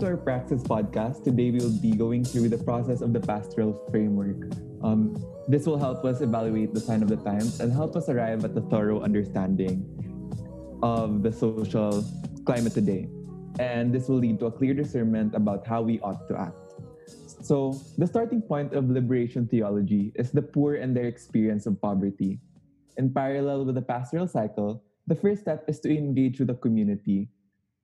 [0.00, 1.24] to our Praxis podcast.
[1.24, 4.48] Today we will be going through the process of the pastoral framework.
[4.80, 5.12] Um,
[5.46, 8.56] this will help us evaluate the sign of the times and help us arrive at
[8.56, 9.84] a thorough understanding
[10.82, 12.00] of the social
[12.46, 13.12] climate today.
[13.60, 16.56] And this will lead to a clear discernment about how we ought to act.
[17.44, 22.40] So, the starting point of liberation theology is the poor and their experience of poverty.
[22.96, 27.28] In parallel with the pastoral cycle, the first step is to engage with the community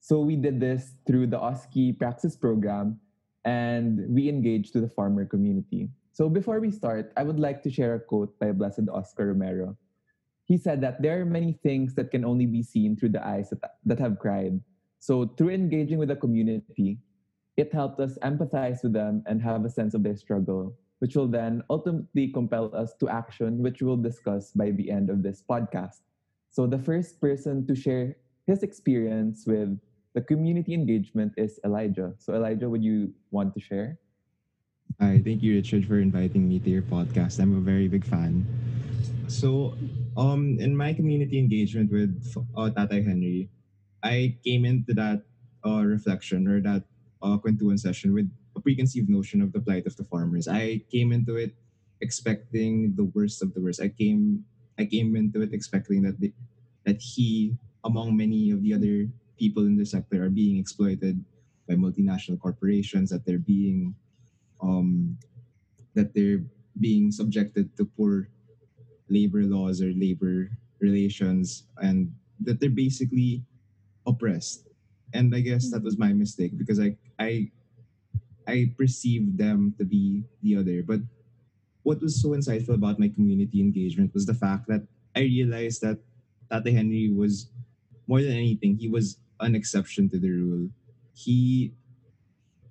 [0.06, 3.00] so we did this through the OSCI Praxis program
[3.44, 5.90] and we engaged to the farmer community.
[6.12, 9.76] So before we start, I would like to share a quote by Blessed Oscar Romero.
[10.44, 13.50] He said that there are many things that can only be seen through the eyes
[13.50, 14.60] that, that have cried.
[15.00, 16.98] So through engaging with the community,
[17.56, 21.26] it helped us empathize with them and have a sense of their struggle, which will
[21.26, 26.06] then ultimately compel us to action, which we'll discuss by the end of this podcast.
[26.52, 28.14] So the first person to share
[28.46, 29.76] his experience with
[30.16, 32.16] the community engagement is Elijah.
[32.16, 34.00] So, Elijah, would you want to share?
[34.96, 37.36] Hi, thank you, Richard, for inviting me to your podcast.
[37.36, 38.48] I'm a very big fan.
[39.28, 39.76] So,
[40.16, 42.16] um, in my community engagement with
[42.56, 43.52] uh, Henry,
[44.02, 45.20] I came into that
[45.60, 46.88] uh, reflection or that
[47.20, 50.48] uh, kwentuhan session with a preconceived notion of the plight of the farmers.
[50.48, 51.52] I came into it
[52.00, 53.84] expecting the worst of the worst.
[53.84, 54.48] I came
[54.80, 56.16] I came into it expecting that
[56.88, 61.24] that he, among many of the other people in the sector are being exploited
[61.68, 63.94] by multinational corporations, that they're being
[64.62, 65.18] um,
[65.94, 66.44] that they're
[66.80, 68.28] being subjected to poor
[69.08, 73.42] labor laws or labor relations, and that they're basically
[74.06, 74.68] oppressed.
[75.14, 77.50] And I guess that was my mistake because I I
[78.46, 80.82] I perceived them to be the other.
[80.82, 81.00] But
[81.82, 84.82] what was so insightful about my community engagement was the fact that
[85.14, 85.98] I realized that
[86.50, 87.50] Tatay Henry was
[88.06, 90.68] more than anything, he was an exception to the rule.
[91.14, 91.72] He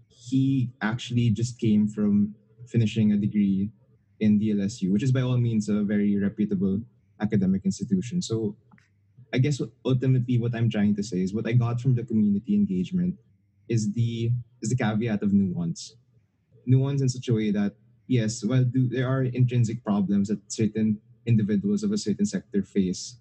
[0.07, 2.33] he actually just came from
[2.67, 3.69] finishing a degree
[4.19, 6.81] in the LSU, which is by all means a very reputable
[7.21, 8.21] academic institution.
[8.21, 8.55] So
[9.33, 12.55] I guess ultimately what I'm trying to say is what I got from the community
[12.55, 13.15] engagement
[13.67, 15.95] is the is the caveat of nuance.
[16.65, 17.75] Nuance in such a way that
[18.07, 23.17] yes, well do, there are intrinsic problems that certain individuals of a certain sector face.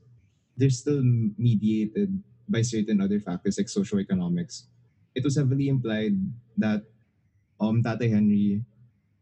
[0.56, 1.02] They're still
[1.36, 4.64] mediated by certain other factors like socioeconomics.
[5.14, 6.18] It was heavily implied
[6.58, 6.84] that
[7.60, 8.64] um Tatay Henry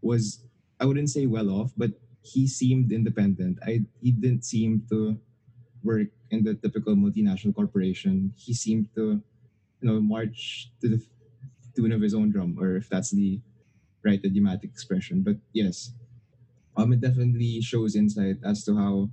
[0.03, 0.45] was
[0.81, 3.59] I wouldn't say well off, but he seemed independent.
[3.65, 5.19] I he didn't seem to
[5.83, 8.35] work in the typical multinational corporation.
[8.37, 9.23] He seemed to,
[9.81, 11.03] you know, march to the
[11.77, 13.41] tune of his own drum, or if that's the
[14.05, 15.23] right idiomatic expression.
[15.23, 15.93] But yes,
[16.77, 19.11] um, it definitely shows insight as to how,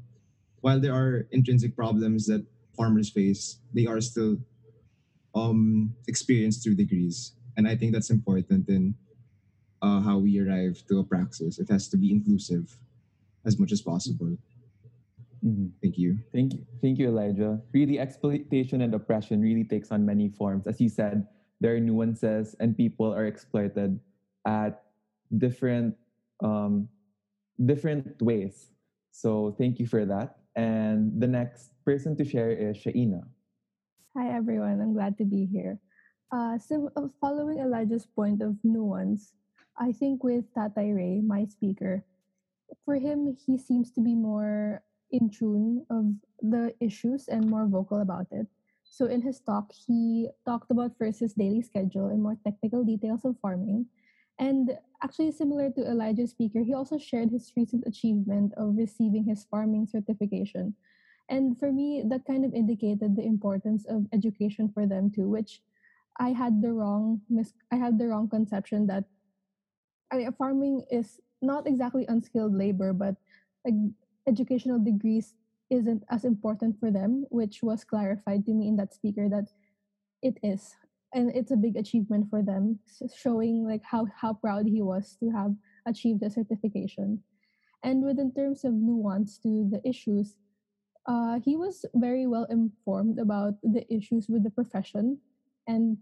[0.61, 2.45] while there are intrinsic problems that
[2.79, 4.37] farmers face, they are still
[5.35, 7.33] um, experienced through degrees.
[7.57, 8.95] And I think that's important in
[9.81, 11.59] uh, how we arrive to a praxis.
[11.59, 12.77] It has to be inclusive
[13.45, 14.37] as much as possible.
[15.45, 15.67] Mm-hmm.
[15.83, 16.19] Thank you.
[16.31, 16.65] Thank you.
[16.81, 17.61] Thank you, Elijah.
[17.73, 20.67] Really, exploitation and oppression really takes on many forms.
[20.67, 21.27] As you said,
[21.59, 23.99] there are nuances and people are exploited
[24.47, 24.83] at
[25.37, 25.95] different
[26.41, 26.87] um,
[27.65, 28.71] different ways.
[29.11, 30.38] So thank you for that.
[30.55, 33.23] And the next person to share is Shaina.
[34.17, 34.81] Hi, everyone.
[34.81, 35.79] I'm glad to be here.
[36.31, 39.33] Uh, so, uh, following Elijah's point of nuance,
[39.77, 42.03] I think with Tatay Ray, my speaker,
[42.85, 48.01] for him, he seems to be more in tune of the issues and more vocal
[48.01, 48.47] about it.
[48.83, 53.25] So in his talk, he talked about first his daily schedule and more technical details
[53.25, 53.85] of farming.
[54.37, 59.45] And actually, similar to Elijah's speaker, he also shared his recent achievement of receiving his
[59.45, 60.75] farming certification,
[61.29, 65.61] and for me that kind of indicated the importance of education for them too which
[66.17, 69.05] i had the wrong mis- i had the wrong conception that
[70.11, 73.15] I mean, farming is not exactly unskilled labor but
[73.63, 73.75] like
[74.27, 75.35] educational degrees
[75.69, 79.53] isn't as important for them which was clarified to me in that speaker that
[80.21, 80.75] it is
[81.13, 82.79] and it's a big achievement for them
[83.15, 85.53] showing like how how proud he was to have
[85.85, 87.21] achieved the certification
[87.83, 90.35] and within terms of nuance to the issues
[91.07, 95.17] uh, he was very well informed about the issues with the profession
[95.67, 95.97] and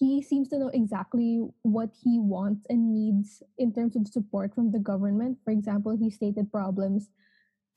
[0.00, 4.72] he seems to know exactly what he wants and needs in terms of support from
[4.72, 5.36] the government.
[5.44, 7.10] For example, he stated problems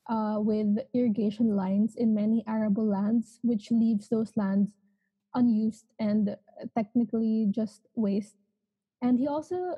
[0.08, 4.70] uh, with irrigation lines in many arable lands, which leaves those lands
[5.34, 6.36] unused and
[6.76, 8.36] technically just waste.
[9.02, 9.76] And he also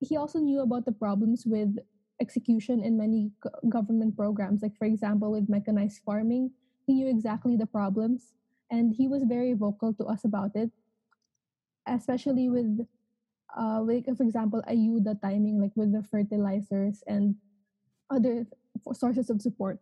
[0.00, 1.78] he also knew about the problems with
[2.20, 3.30] execution in many
[3.68, 4.62] government programs.
[4.62, 6.52] Like, for example, with mechanized farming,
[6.86, 8.34] he knew exactly the problems
[8.70, 10.70] and he was very vocal to us about it.
[11.86, 12.86] especially with
[13.56, 17.34] uh like for example ayuda timing like with the fertilizers and
[18.10, 18.46] other
[18.92, 19.80] sources of support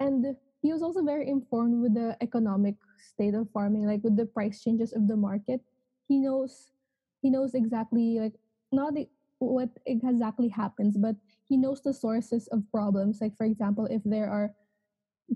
[0.00, 4.26] and he was also very informed with the economic state of farming like with the
[4.26, 5.60] price changes of the market
[6.06, 6.72] he knows
[7.20, 8.34] he knows exactly like
[8.72, 9.08] not the,
[9.38, 11.16] what exactly happens but
[11.48, 13.20] he knows the sources of problems.
[13.20, 14.54] Like for example if there are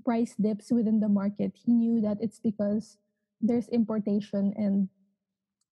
[0.05, 2.99] price dips within the market he knew that it's because
[3.41, 4.89] there's importation and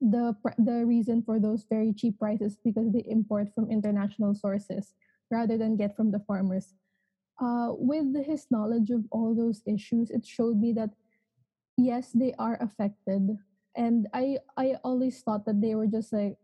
[0.00, 4.94] the the reason for those very cheap prices because they import from international sources
[5.30, 6.74] rather than get from the farmers.
[7.40, 10.90] Uh, with his knowledge of all those issues, it showed me that
[11.80, 13.38] yes, they are affected.
[13.76, 16.36] And I I always thought that they were just like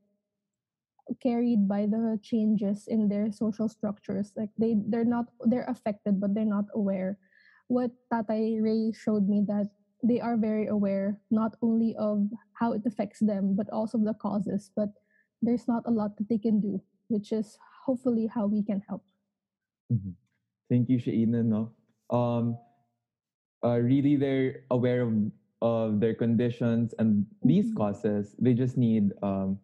[1.23, 4.33] carried by the changes in their social structures.
[4.37, 7.19] Like they they're not they're affected, but they're not aware.
[7.69, 9.71] What Tatay Ray showed me that
[10.03, 14.71] they are very aware not only of how it affects them, but also the causes.
[14.75, 14.91] But
[15.43, 19.03] there's not a lot that they can do, which is hopefully how we can help.
[19.93, 20.15] Mhm.
[20.69, 21.45] Thank you, Shaina.
[21.47, 21.71] No,
[22.11, 22.59] um,
[23.65, 25.13] uh, really, they're aware of
[25.63, 27.77] of their conditions and these Mhm.
[27.77, 28.37] causes.
[28.39, 29.59] They just need um,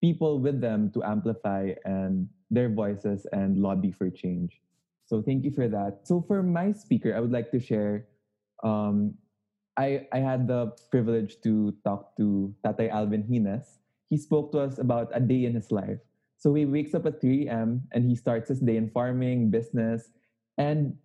[0.00, 4.60] people with them to amplify and their voices and lobby for change.
[5.06, 6.06] So thank you for that.
[6.06, 8.06] So for my speaker, I would like to share.
[8.62, 9.14] Um,
[9.76, 13.78] I I had the privilege to talk to Tatay Alvin Hines.
[14.10, 15.98] He spoke to us about a day in his life.
[16.38, 17.84] So he wakes up at 3 a.m.
[17.92, 20.10] and he starts his day in farming, business,
[20.58, 20.96] and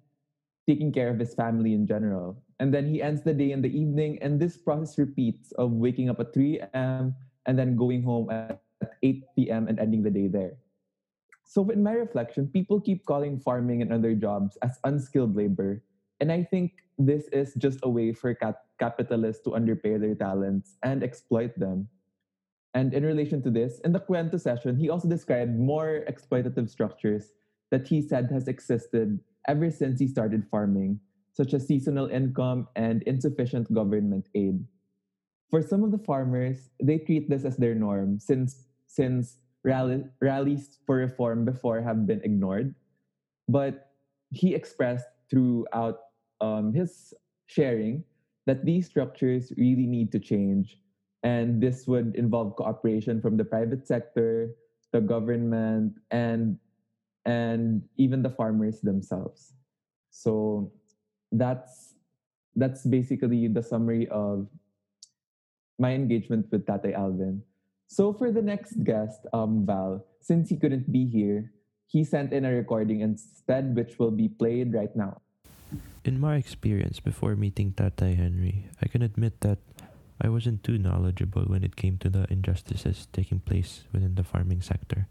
[0.67, 2.41] taking care of his family in general.
[2.59, 6.09] And then he ends the day in the evening, and this process repeats of waking
[6.09, 7.15] up at 3 a.m.
[7.45, 8.61] and then going home at
[9.03, 9.67] 8 p.m.
[9.67, 10.57] and ending the day there.
[11.45, 15.83] So, in my reflection, people keep calling farming and other jobs as unskilled labor.
[16.19, 20.77] And I think this is just a way for cap- capitalists to underpay their talents
[20.81, 21.87] and exploit them.
[22.73, 27.31] And in relation to this, in the Cuento session, he also described more exploitative structures
[27.71, 30.99] that he said has existed ever since he started farming,
[31.33, 34.63] such as seasonal income and insufficient government aid.
[35.49, 40.79] For some of the farmers, they treat this as their norm since since rally, rallies
[40.85, 42.73] for reform before have been ignored.
[43.49, 43.91] But
[44.31, 45.99] he expressed throughout
[46.39, 47.13] um, his
[47.47, 48.03] sharing
[48.45, 50.77] that these structures really need to change.
[51.23, 54.53] And this would involve cooperation from the private sector,
[54.93, 56.57] the government, and
[57.25, 59.53] and even the farmers themselves.
[60.09, 60.71] So
[61.31, 61.95] that's
[62.55, 64.47] that's basically the summary of
[65.77, 67.43] my engagement with Tatay Alvin.
[67.87, 71.51] So for the next guest, um, Val, since he couldn't be here,
[71.87, 75.21] he sent in a recording instead, which will be played right now.
[76.05, 79.59] In my experience before meeting Tatay Henry, I can admit that
[80.21, 84.61] I wasn't too knowledgeable when it came to the injustices taking place within the farming
[84.61, 85.07] sector.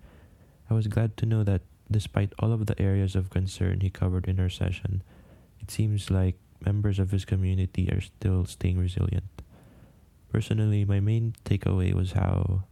[0.70, 1.60] I was glad to know that
[1.94, 5.00] despite all of the areas of concern he covered in our session,
[5.60, 9.30] it seems like members of his community are still staying resilient.
[10.32, 12.64] Personally, my main takeaway was how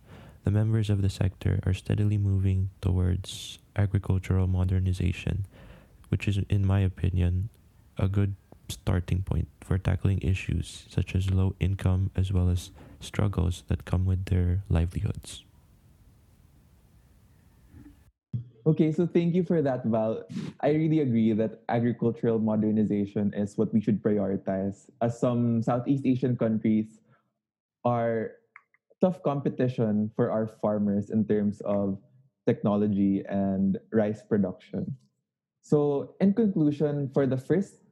[0.42, 5.46] the members of the sector are steadily moving towards agricultural modernization,
[6.08, 7.48] which is, in my opinion,
[7.96, 8.34] a good
[8.68, 14.04] starting point for tackling issues such as low income as well as struggles that come
[14.04, 15.44] with their livelihoods.
[18.64, 20.22] Okay, so thank you for that, Val.
[20.60, 26.36] I really agree that agricultural modernization is what we should prioritize, as some Southeast Asian
[26.36, 27.00] countries
[27.84, 28.32] are
[29.00, 31.98] tough competition for our farmers in terms of
[32.46, 34.96] technology and rice production.
[35.62, 37.82] So, in conclusion, for the first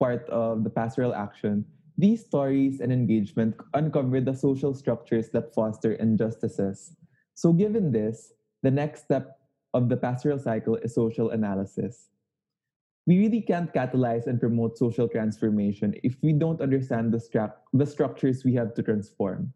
[0.00, 1.64] part of the pastoral action,
[1.98, 6.94] these stories and engagement uncover the social structures that foster injustices.
[7.34, 8.32] So, given this,
[8.62, 9.37] the next step
[9.74, 12.08] of the pastoral cycle is social analysis.
[13.06, 17.86] We really can't catalyze and promote social transformation if we don't understand the, stru- the
[17.86, 19.52] structures we have to transform.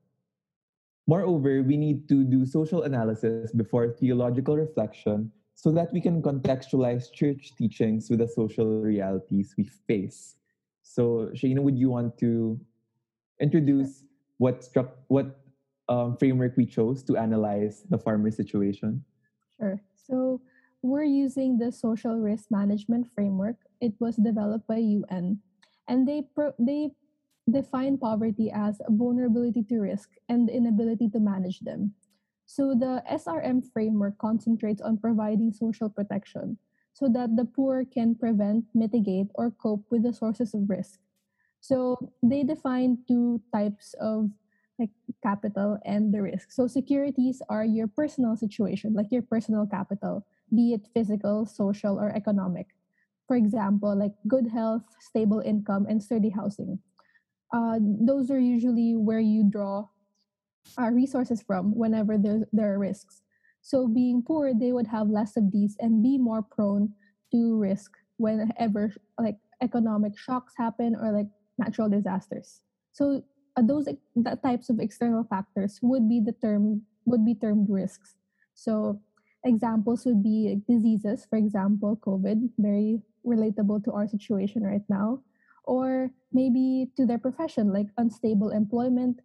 [1.06, 7.12] Moreover, we need to do social analysis before theological reflection so that we can contextualize
[7.12, 10.36] church teachings with the social realities we face.
[10.82, 12.58] So, Shaina, would you want to
[13.40, 14.04] introduce
[14.38, 15.38] what struck what
[15.88, 19.04] um, framework we chose to analyze the farmer situation?
[19.60, 19.80] Sure.
[20.02, 20.40] So
[20.82, 23.56] we're using the social risk management framework.
[23.80, 25.38] It was developed by UN,
[25.88, 26.90] and they pro- they
[27.50, 31.94] define poverty as a vulnerability to risk and the inability to manage them.
[32.46, 36.58] So the SRM framework concentrates on providing social protection
[36.92, 41.00] so that the poor can prevent, mitigate, or cope with the sources of risk.
[41.60, 44.30] So they define two types of
[44.82, 44.90] like
[45.22, 46.50] capital and the risk.
[46.50, 52.10] So securities are your personal situation, like your personal capital, be it physical, social, or
[52.10, 52.74] economic.
[53.28, 56.80] For example, like good health, stable income, and sturdy housing.
[57.54, 59.86] Uh, those are usually where you draw
[60.78, 63.22] uh, resources from whenever there, are risks.
[63.60, 66.92] So being poor, they would have less of these and be more prone
[67.30, 72.60] to risk whenever like economic shocks happen or like natural disasters.
[72.92, 73.22] So
[73.56, 78.16] Uh, those the types of external factors would be the term would be termed risks.
[78.54, 79.00] So
[79.44, 85.20] examples would be diseases, for example, COVID, very relatable to our situation right now,
[85.64, 89.20] or maybe to their profession, like unstable employment,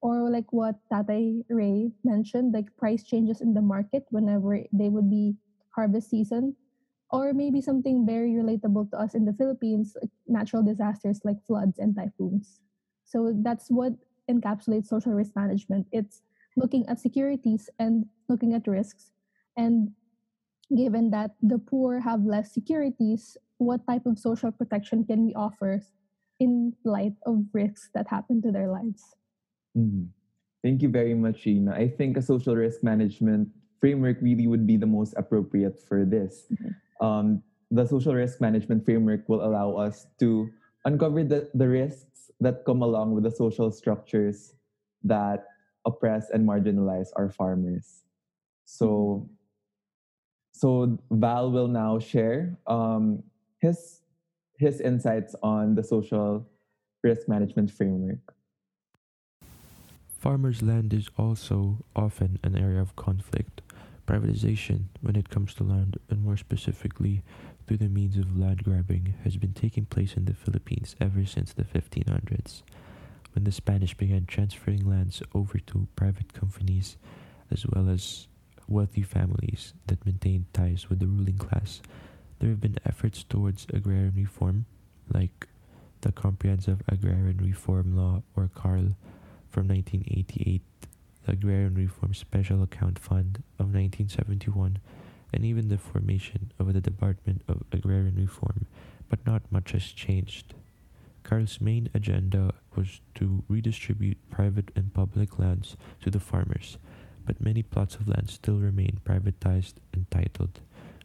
[0.00, 5.10] or like what Tatay Ray mentioned, like price changes in the market whenever they would
[5.10, 5.34] be
[5.74, 6.54] harvest season,
[7.10, 9.96] or maybe something very relatable to us in the Philippines,
[10.26, 12.60] natural disasters like floods and typhoons.
[13.12, 13.92] So that's what
[14.24, 15.84] encapsulates social risk management.
[15.92, 16.24] It's
[16.56, 19.12] looking at securities and looking at risks.
[19.56, 19.92] And
[20.72, 25.84] given that the poor have less securities, what type of social protection can we offer
[26.40, 29.04] in light of risks that happen to their lives?
[29.76, 30.08] Mhm.
[30.64, 31.76] Thank you very much, Shaina.
[31.76, 36.48] I think a social risk management framework really would be the most appropriate for this.
[36.48, 36.72] Mhm.
[37.04, 37.26] Um,
[37.68, 40.48] the social risk management framework will allow us to
[40.84, 44.54] uncover the, the risks that come along with the social structures
[45.04, 45.46] that
[45.84, 48.04] oppress and marginalize our farmers.
[48.64, 49.28] So,
[50.52, 53.22] so Val will now share um,
[53.58, 54.00] his
[54.58, 56.46] his insights on the social
[57.02, 58.34] risk management framework.
[60.18, 63.60] Farmers' land is also often an area of conflict.
[64.06, 67.24] Privatization, when it comes to land, and more specifically
[67.66, 71.52] through the means of land grabbing, has been taking place in the Philippines ever since
[71.52, 72.62] the 1500s,
[73.34, 76.96] when the Spanish began transferring lands over to private companies
[77.50, 78.26] as well as
[78.68, 81.80] wealthy families that maintained ties with the ruling class.
[82.38, 84.66] There have been efforts towards agrarian reform,
[85.12, 85.48] like
[86.00, 88.96] the Comprehensive Agrarian Reform Law or CARL
[89.48, 90.62] from 1988,
[91.24, 94.78] the Agrarian Reform Special Account Fund of 1971,
[95.32, 98.66] and even the formation of the Department of Agrarian Reform,
[99.08, 100.54] but not much has changed.
[101.24, 106.78] CARL's main agenda was to redistribute private and public lands to the farmers,
[107.24, 110.60] but many plots of land still remain privatized and titled,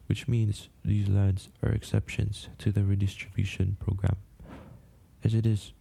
[0.07, 4.17] which means these lands are exceptions to the redistribution program.
[5.23, 5.73] As it is,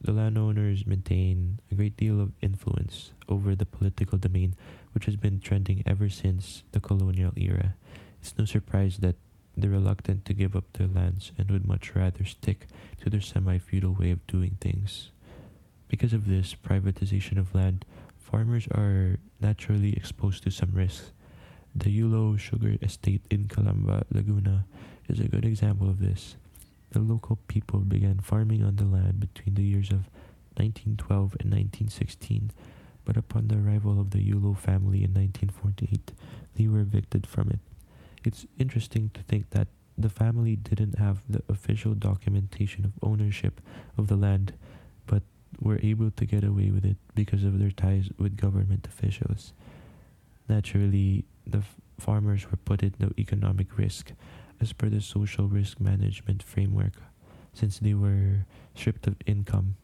[0.00, 4.54] the landowners maintain a great deal of influence over the political domain,
[4.92, 7.74] which has been trending ever since the colonial era.
[8.20, 9.16] It's no surprise that
[9.56, 12.66] they're reluctant to give up their lands and would much rather stick
[13.00, 15.10] to their semi feudal way of doing things.
[15.88, 17.84] Because of this privatization of land,
[18.18, 21.12] farmers are naturally exposed to some risks.
[21.74, 24.64] The Yulo Sugar Estate in Calamba, Laguna
[25.08, 26.36] is a good example of this.
[26.90, 30.08] The local people began farming on the land between the years of
[30.56, 32.50] 1912 and 1916,
[33.08, 36.12] but upon the arrival of the Yulo family in 1948,
[36.56, 37.58] they were evicted from it.
[38.22, 43.62] It's interesting to think that the family didn't have the official documentation of ownership
[43.96, 44.52] of the land,
[45.06, 45.22] but
[45.58, 49.54] were able to get away with it because of their ties with government officials.
[50.46, 54.12] Naturally, the f- farmers were put at no economic risk
[54.60, 57.00] as per the social risk management framework,
[57.54, 59.76] since they were stripped of income.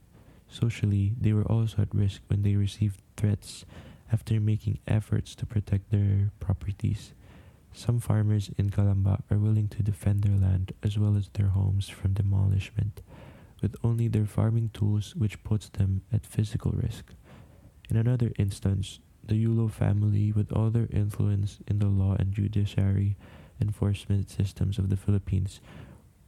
[0.47, 3.65] Socially, they were also at risk when they received threats
[4.13, 7.13] after making efforts to protect their properties.
[7.73, 11.89] Some farmers in Calamba are willing to defend their land as well as their homes
[11.89, 13.01] from demolishment,
[13.61, 17.15] with only their farming tools, which puts them at physical risk.
[17.91, 23.17] In another instance, the Yulo family, with all their influence in the law and judiciary
[23.61, 25.61] enforcement systems of the Philippines,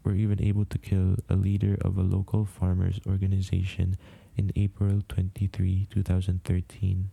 [0.02, 3.96] were even able to kill a leader of a local farmers organization
[4.36, 7.10] in April 23, 2013.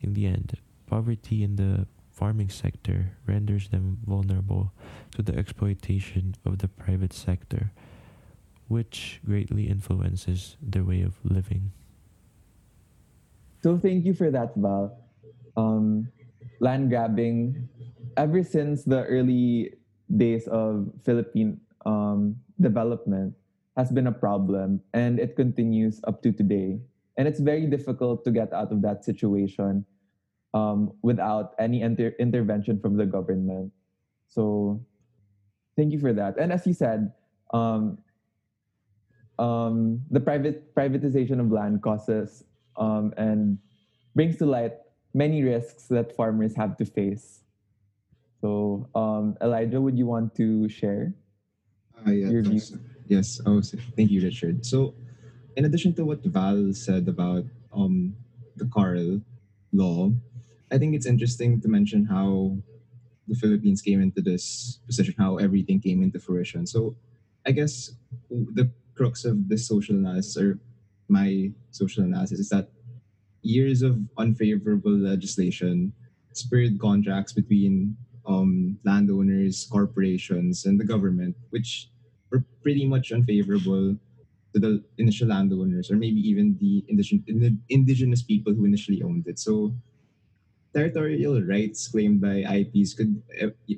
[0.00, 4.72] In the end, poverty in the farming sector renders them vulnerable
[5.16, 7.72] to the exploitation of the private sector,
[8.68, 11.72] which greatly influences their way of living.
[13.62, 14.98] So thank you for that, Val.
[15.56, 16.08] Um,
[16.60, 17.68] land grabbing,
[18.16, 19.74] ever since the early
[20.10, 23.34] days of Philippine um, development,
[23.76, 26.80] has been a problem, and it continues up to today.
[27.16, 29.84] And it's very difficult to get out of that situation
[30.54, 33.72] um, without any inter- intervention from the government.
[34.28, 34.80] So,
[35.76, 36.38] thank you for that.
[36.38, 37.12] And as you said,
[37.52, 37.98] um,
[39.38, 42.44] um, the private privatization of land causes
[42.76, 43.58] um, and
[44.14, 44.72] brings to light
[45.14, 47.40] many risks that farmers have to face.
[48.40, 51.14] So, um, Elijah, would you want to share?
[52.06, 52.72] Uh, yeah, Your thanks.
[53.12, 53.40] Yes.
[53.44, 53.60] Oh,
[53.96, 54.64] thank you, Richard.
[54.64, 54.94] So,
[55.56, 58.16] in addition to what Val said about um,
[58.56, 59.20] the CARL
[59.72, 60.12] law,
[60.72, 62.56] I think it's interesting to mention how
[63.28, 66.66] the Philippines came into this position, how everything came into fruition.
[66.66, 66.96] So,
[67.44, 67.92] I guess
[68.30, 70.58] the crux of this social analysis, or
[71.08, 72.70] my social analysis, is that
[73.42, 75.92] years of unfavorable legislation
[76.32, 81.90] spurred contracts between um, landowners, corporations, and the government, which
[82.32, 83.98] were pretty much unfavorable
[84.54, 89.38] to the initial landowners, or maybe even the indigenous, indigenous people who initially owned it.
[89.38, 89.74] So,
[90.74, 93.22] territorial rights claimed by IPs could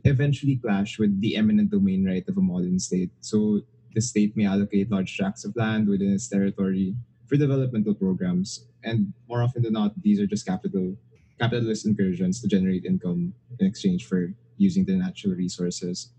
[0.05, 3.11] eventually clash with the eminent domain right of a modern state.
[3.21, 3.63] So,
[3.95, 6.95] the state may allocate large tracts of land within its territory
[7.27, 10.97] for developmental programs, and more often than not, these are just capital
[11.41, 16.11] capitalist incursions to generate income in exchange for using the natural resources.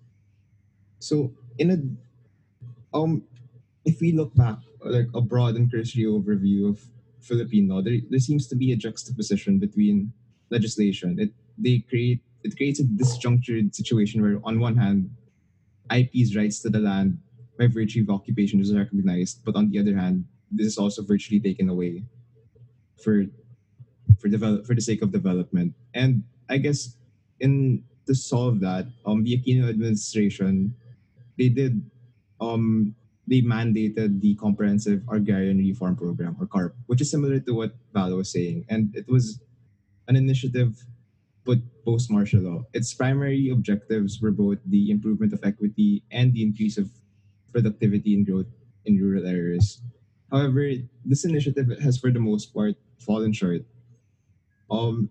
[0.99, 1.77] So, in a
[2.95, 3.23] um,
[3.83, 6.79] if we look back, like a broad and cursory overview of
[7.21, 10.11] Philippine law, there, there seems to be a juxtaposition between
[10.49, 11.19] legislation.
[11.19, 15.09] It they create it creates a disjunctured situation where, on one hand,
[15.91, 17.17] IP's rights to the land
[17.57, 21.39] by virtue of occupation is recognized, but on the other hand, this is also virtually
[21.39, 22.03] taken away
[23.03, 23.25] for
[24.19, 25.73] for develop for the sake of development.
[25.93, 26.95] And I guess
[27.39, 30.75] in to solve that, um, the Aquino administration
[31.37, 31.83] they did
[32.41, 32.95] um
[33.27, 38.15] they mandated the comprehensive agrarian reform program or CARP which is similar to what val
[38.15, 38.65] was saying.
[38.69, 39.41] And it was
[40.07, 40.85] an initiative
[41.43, 42.65] put post martial law.
[42.73, 46.89] Its primary objectives were both the improvement of equity and the increase of
[47.51, 48.49] productivity and growth
[48.85, 49.81] in rural areas.
[50.31, 50.69] However
[51.05, 53.65] this initiative has for the most part fallen short.
[54.69, 55.09] Um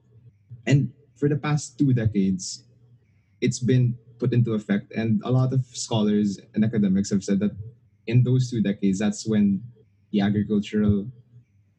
[0.66, 2.64] and for the past two decades
[3.40, 4.90] it's been put into effect.
[4.96, 7.54] And a lot of scholars and academics have said that
[8.06, 9.62] in those two decades, that's when
[10.12, 11.06] the agricultural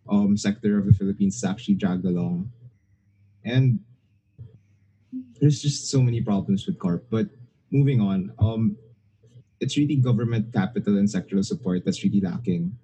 [0.07, 2.51] um, sector of the Philippines actually dragged along.
[3.43, 3.79] And
[5.41, 7.05] there's just so many problems with CARP.
[7.09, 7.27] But
[7.71, 8.77] moving on, um,
[9.59, 12.77] it's really government capital and sectoral support that's really lacking.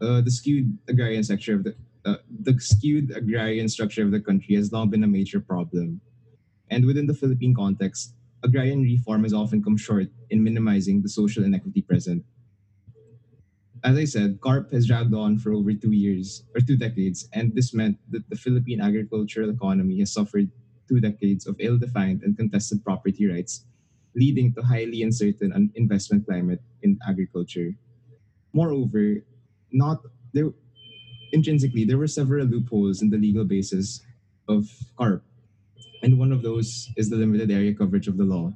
[0.00, 4.54] Uh, the skewed agrarian sector of the uh, the skewed agrarian structure of the country
[4.54, 6.00] has long been a major problem.
[6.70, 8.15] And within the Philippine context,
[8.46, 12.24] agrarian reform has often come short in minimizing the social inequity present.
[13.84, 17.54] As I said, CARP has dragged on for over two years or two decades, and
[17.54, 20.50] this meant that the Philippine agricultural economy has suffered
[20.88, 23.66] two decades of ill defined and contested property rights,
[24.14, 27.74] leading to highly uncertain investment climate in agriculture.
[28.52, 29.22] Moreover,
[29.72, 30.00] not
[30.32, 30.50] there
[31.32, 34.00] intrinsically there were several loopholes in the legal basis
[34.48, 35.22] of CARP
[36.02, 38.52] and one of those is the limited area coverage of the law.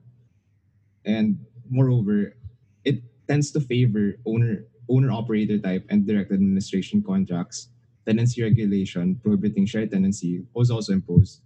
[1.04, 2.36] And moreover,
[2.84, 7.68] it tends to favor owner owner operator type and direct administration contracts.
[8.06, 11.42] Tenancy regulation prohibiting shared tenancy was also imposed.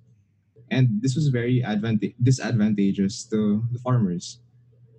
[0.70, 4.40] And this was very advanta- disadvantageous to the farmers.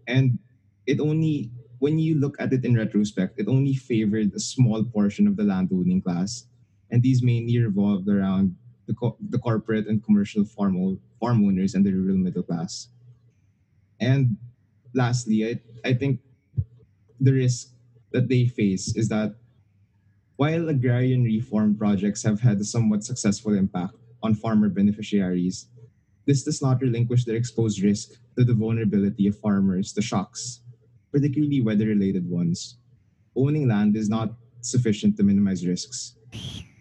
[0.07, 0.39] And
[0.85, 5.27] it only when you look at it in retrospect, it only favored a small portion
[5.27, 6.47] of the landowning class.
[6.91, 8.55] And these mainly revolved around
[8.87, 12.89] the, co- the corporate and commercial farm, o- farm owners and the rural middle class.
[13.99, 14.37] And
[14.93, 16.21] lastly, I, I think
[17.19, 17.73] the risk
[18.11, 19.35] that they face is that
[20.37, 25.67] while agrarian reform projects have had a somewhat successful impact on farmer beneficiaries,
[26.25, 30.61] this does not relinquish their exposed risk to the vulnerability of farmers to shocks,
[31.11, 32.77] particularly weather related ones.
[33.35, 36.15] Owning land is not sufficient to minimize risks.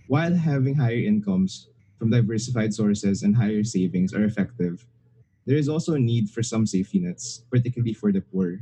[0.06, 4.86] While having higher incomes from diversified sources and higher savings are effective,
[5.46, 8.60] there is also a need for some safety nets, particularly for the poor.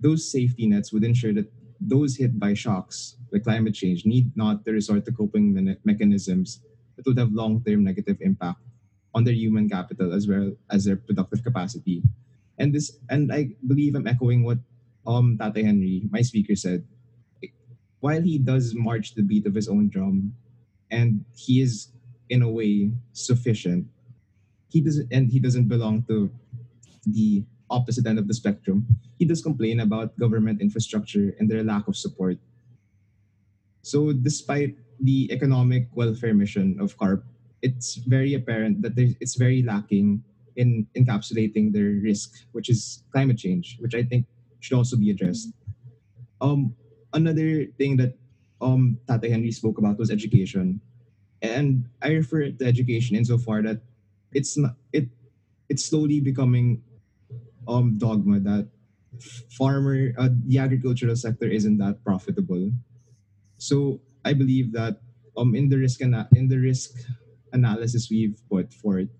[0.00, 4.64] Those safety nets would ensure that those hit by shocks like climate change need not
[4.64, 6.60] to resort to coping mechanisms
[6.96, 8.60] that would have long term negative impact
[9.14, 12.02] on their human capital as well as their productive capacity.
[12.58, 14.58] And this and I believe I'm echoing what
[15.06, 16.84] um Henry, my speaker, said.
[18.00, 20.34] While he does march the beat of his own drum
[20.90, 21.88] and he is
[22.32, 23.84] in a way sufficient,
[24.72, 26.32] he doesn't and he doesn't belong to
[27.04, 28.88] the opposite end of the spectrum.
[29.20, 32.40] He does complain about government infrastructure and their lack of support.
[33.84, 37.20] So, despite the economic welfare mission of CARP,
[37.60, 40.24] it's very apparent that it's very lacking
[40.56, 44.24] in encapsulating their risk, which is climate change, which I think
[44.60, 45.52] should also be addressed.
[46.40, 46.74] Um,
[47.12, 48.16] another thing that
[48.60, 50.80] um, Tatay Henry spoke about was education.
[51.42, 53.82] And I refer to education insofar that
[54.32, 55.08] it's not it
[55.68, 56.82] it's slowly becoming
[57.68, 58.68] um dogma that
[59.50, 62.72] farmer uh, the agricultural sector isn't that profitable.
[63.58, 65.00] So I believe that
[65.36, 66.92] um in the risk ana- in the risk
[67.52, 69.10] analysis we've put forth,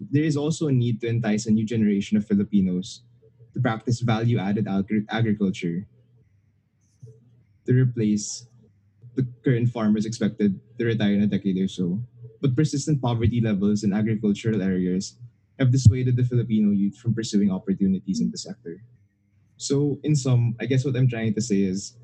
[0.00, 3.02] there is also a need to entice a new generation of Filipinos
[3.54, 5.86] to practice value added agri- agriculture
[7.66, 8.46] to replace
[9.18, 11.98] the current farmers expected to retire in a decade or so.
[12.40, 15.18] But persistent poverty levels in agricultural areas
[15.58, 18.78] have dissuaded the Filipino youth from pursuing opportunities in the sector.
[19.58, 21.98] So, in sum, I guess what I'm trying to say is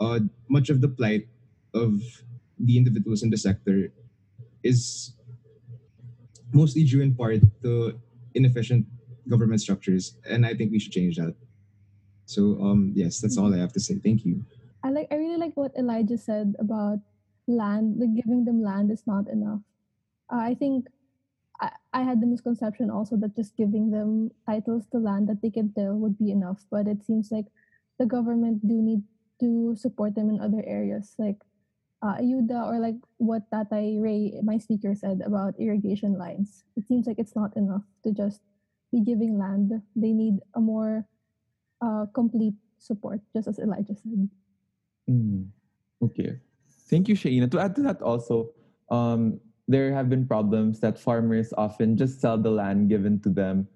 [0.00, 1.30] uh, much of the plight
[1.72, 2.02] of
[2.58, 3.94] the individuals in the sector
[4.66, 5.14] is
[6.50, 7.94] mostly due in part to
[8.34, 8.86] inefficient
[9.30, 11.38] government structures, and I think we should change that.
[12.26, 14.02] So, um, yes, that's all I have to say.
[14.02, 14.42] Thank you.
[14.84, 17.00] I like I really like what Elijah said about
[17.48, 19.60] land, like giving them land is not enough.
[20.32, 20.88] Uh, I think
[21.60, 25.50] I, I had the misconception also that just giving them titles to land that they
[25.50, 27.46] can till would be enough, but it seems like
[27.98, 29.02] the government do need
[29.40, 31.38] to support them in other areas, like
[32.02, 36.64] uh, ayuda or like what Tatay Ray, my speaker, said about irrigation lines.
[36.76, 38.40] It seems like it's not enough to just
[38.92, 39.72] be giving land.
[39.96, 41.06] They need a more
[41.82, 44.28] uh, complete support, just as Elijah said.
[45.10, 45.48] Mm.
[46.02, 46.40] Okay.
[46.88, 47.50] Thank you, Shaina.
[47.50, 48.50] To add to that also,
[48.90, 53.66] um, there have been problems that farmers often just sell the land given to them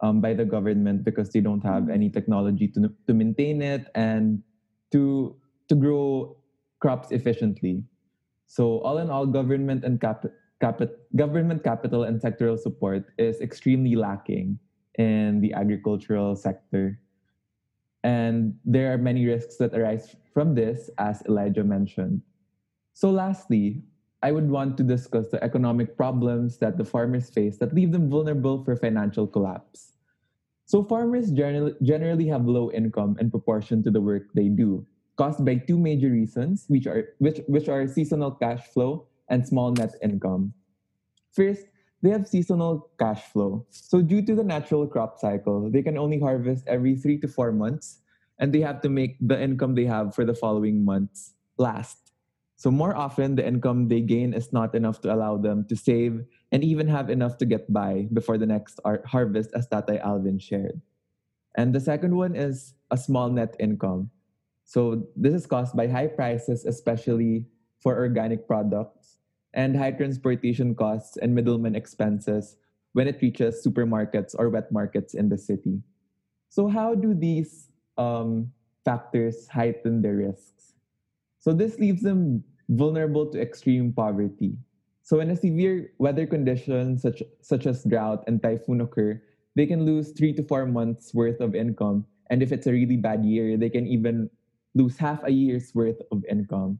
[0.00, 4.42] um, by the government because they don't have any technology to, to maintain it and
[4.92, 5.36] to
[5.68, 6.36] to grow
[6.80, 7.82] crops efficiently.
[8.46, 10.24] So all in all, government and cap,
[10.60, 10.80] cap,
[11.16, 14.58] government capital and sectoral support is extremely lacking
[14.98, 17.00] in the agricultural sector.
[18.04, 22.20] And there are many risks that arise from this, as Elijah mentioned.
[22.92, 23.82] So, lastly,
[24.22, 28.10] I would want to discuss the economic problems that the farmers face that leave them
[28.10, 29.94] vulnerable for financial collapse.
[30.66, 34.84] So, farmers generally, generally have low income in proportion to the work they do,
[35.16, 39.72] caused by two major reasons, which are, which, which are seasonal cash flow and small
[39.72, 40.52] net income.
[41.32, 41.66] First,
[42.02, 43.66] they have seasonal cash flow.
[43.70, 47.52] So, due to the natural crop cycle, they can only harvest every three to four
[47.52, 48.00] months,
[48.38, 52.12] and they have to make the income they have for the following months last.
[52.56, 56.24] So, more often, the income they gain is not enough to allow them to save
[56.52, 60.38] and even have enough to get by before the next ar- harvest, as Tatay Alvin
[60.38, 60.80] shared.
[61.56, 64.10] And the second one is a small net income.
[64.64, 67.46] So, this is caused by high prices, especially
[67.80, 69.18] for organic products
[69.52, 72.56] and high transportation costs and middleman expenses
[72.92, 75.82] when it reaches supermarkets or wet markets in the city.
[76.48, 77.68] So, how do these
[77.98, 78.52] um,
[78.84, 80.74] factors heighten the risks?
[81.38, 84.56] So, this leaves them vulnerable to extreme poverty.
[85.02, 89.20] So, when a severe weather condition such, such as drought and typhoon occur,
[89.54, 92.06] they can lose three to four months worth of income.
[92.30, 94.30] And if it's a really bad year, they can even
[94.74, 96.78] lose half a year's worth of income.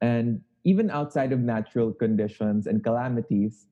[0.00, 3.66] And even outside of natural conditions and calamities,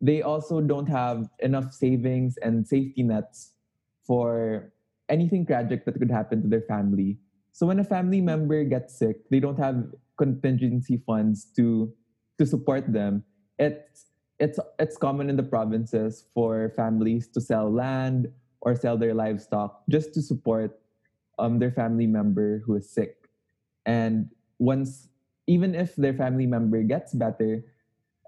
[0.00, 3.52] they also don't have enough savings and safety nets
[4.02, 4.72] for
[5.08, 7.18] anything tragic that could happen to their family.
[7.52, 9.84] So when a family member gets sick, they don't have
[10.16, 11.92] contingency funds to
[12.38, 13.24] to support them.
[13.58, 19.14] It's it's it's common in the provinces for families to sell land or sell their
[19.14, 20.78] livestock just to support
[21.38, 23.16] um, their family member who is sick.
[23.86, 25.08] And once
[25.46, 27.64] even if their family member gets better,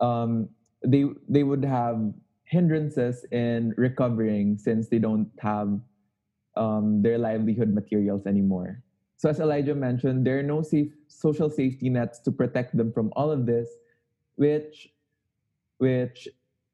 [0.00, 0.48] um,
[0.82, 2.00] they they would have
[2.44, 5.78] hindrances in recovering since they don't have
[6.56, 8.82] um, their livelihood materials anymore.
[9.16, 13.12] So as Elijah mentioned, there are no safe social safety nets to protect them from
[13.16, 13.68] all of this,
[14.36, 14.88] which
[15.78, 16.28] which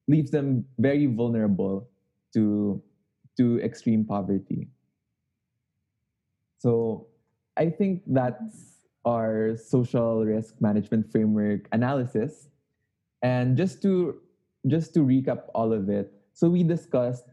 [0.09, 1.89] leaves them very vulnerable
[2.35, 2.83] to
[3.37, 4.69] to extreme poverty.
[6.59, 7.09] So
[7.57, 12.49] I think that's our social risk management framework analysis.
[13.23, 14.21] And just to
[14.67, 17.27] just to recap all of it, so we discussed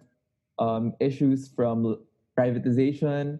[0.60, 1.98] um, issues from
[2.38, 3.40] privatization,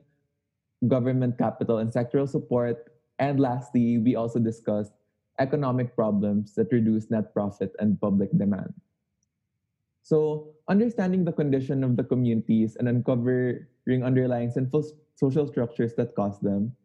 [0.88, 4.92] government capital and sectoral support, and lastly, we also discussed
[5.40, 8.74] economic problems that reduce net profit and public demand.
[10.04, 13.66] So, understanding the condition of the communities and uncovering
[14.04, 14.84] underlying sinful
[15.16, 16.76] social structures that cause them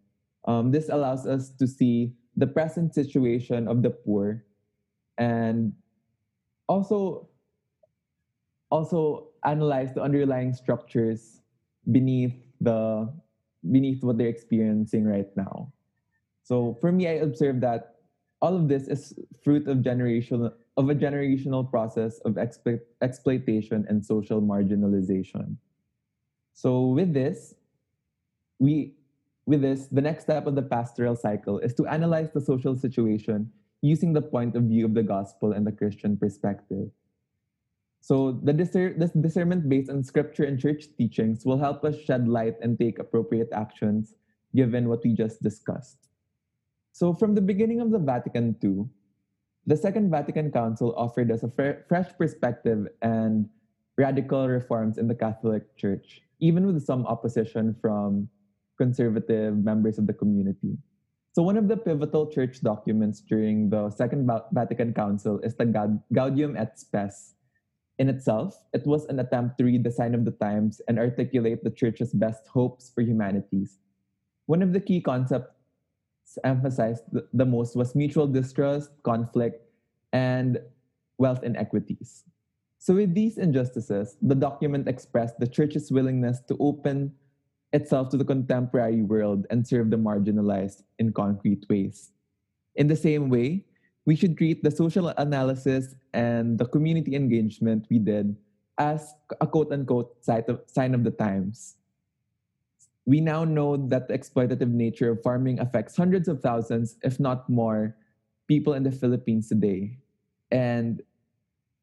[0.49, 4.45] um, this allows us to see the present situation of the poor
[5.19, 5.73] and
[6.69, 7.29] also
[8.71, 11.38] also analyze the underlying structures
[11.91, 13.13] beneath the
[13.71, 15.73] beneath what they're experiencing right now.
[16.43, 17.97] So for me, I observed that
[18.41, 24.05] all of this is fruit of generational of a generational process of exploit, exploitation and
[24.05, 25.57] social marginalization.
[26.55, 27.55] So with this,
[28.59, 28.95] we
[29.47, 33.51] with this, the next step of the pastoral cycle is to analyze the social situation
[33.81, 36.91] using the point of view of the gospel and the Christian perspective.
[38.01, 42.29] So the discer- this discernment based on scripture and church teachings will help us shed
[42.29, 44.15] light and take appropriate actions
[44.55, 46.09] given what we just discussed.
[46.93, 48.89] So from the beginning of the Vatican II,
[49.67, 53.49] the Second Vatican Council offered us a fre- fresh perspective and
[53.99, 58.29] radical reforms in the Catholic Church, even with some opposition from
[58.79, 60.79] conservative members of the community.
[61.33, 65.67] So one of the pivotal church documents during the Second Vatican Council is the
[66.15, 67.35] Gaudium et Spes,
[67.99, 71.65] in itself, it was an attempt to read the sign of the times and articulate
[71.65, 73.79] the church's best hopes for humanities.
[74.47, 75.51] One of the key concepts
[76.45, 79.63] emphasized the most was mutual distrust, conflict,
[80.13, 80.59] and
[81.19, 82.25] wealth inequities.
[82.79, 87.13] So, with these injustices, the document expressed the church's willingness to open
[87.73, 92.13] itself to the contemporary world and serve the marginalized in concrete ways.
[92.77, 93.67] In the same way,
[94.09, 98.35] we should treat the social analysis and the community engagement we did
[98.79, 101.77] as a quote unquote sign of the times.
[103.05, 107.51] We now know that the exploitative nature of farming affects hundreds of thousands, if not
[107.51, 107.97] more,
[108.49, 109.99] people in the Philippines today.
[110.51, 111.03] And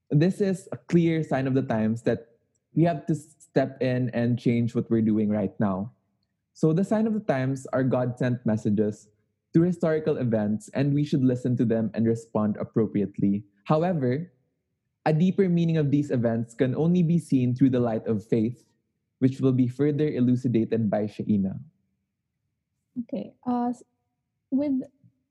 [0.10, 2.34] this is a clear sign of the times that
[2.74, 5.92] we have to step in and change what we're doing right now.
[6.58, 9.10] So, the sign of the times are God sent messages
[9.56, 13.48] to historical events and we should listen to them and respond appropriately.
[13.64, 14.30] However,
[15.08, 18.68] a deeper meaning of these events can only be seen through the light of faith,
[19.20, 21.56] which will be further elucidated by Shaina.
[23.08, 23.32] Okay.
[23.48, 23.72] Uh,
[24.52, 24.76] with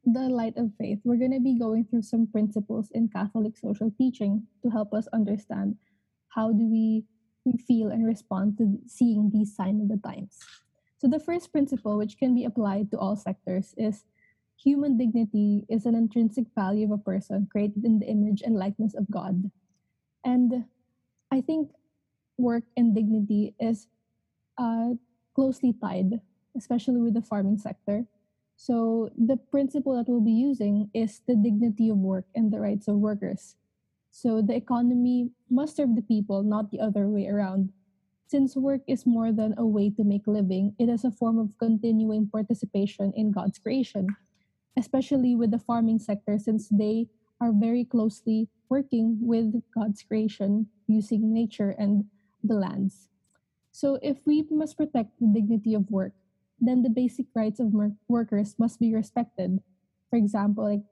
[0.08, 3.92] the light of faith, we're going to be going through some principles in Catholic social
[3.92, 5.76] teaching to help us understand
[6.32, 7.04] how do we,
[7.44, 10.40] we feel and respond to seeing these signs of the times.
[10.96, 14.04] So the first principle, which can be applied to all sectors, is
[14.56, 18.94] Human dignity is an intrinsic value of a person created in the image and likeness
[18.94, 19.50] of God.
[20.24, 20.64] And
[21.30, 21.70] I think
[22.38, 23.88] work and dignity is
[24.56, 24.94] uh,
[25.34, 26.20] closely tied,
[26.56, 28.06] especially with the farming sector.
[28.56, 32.88] So the principle that we'll be using is the dignity of work and the rights
[32.88, 33.56] of workers.
[34.10, 37.72] So the economy must serve the people, not the other way around.
[38.28, 41.58] Since work is more than a way to make living, it is a form of
[41.58, 44.06] continuing participation in God's creation
[44.76, 47.08] especially with the farming sector, since they
[47.40, 52.04] are very closely working with God's creation using nature and
[52.42, 53.08] the lands.
[53.72, 56.12] So, if we must protect the dignity of work,
[56.60, 57.74] then the basic rights of
[58.08, 59.58] workers must be respected.
[60.10, 60.86] For example, like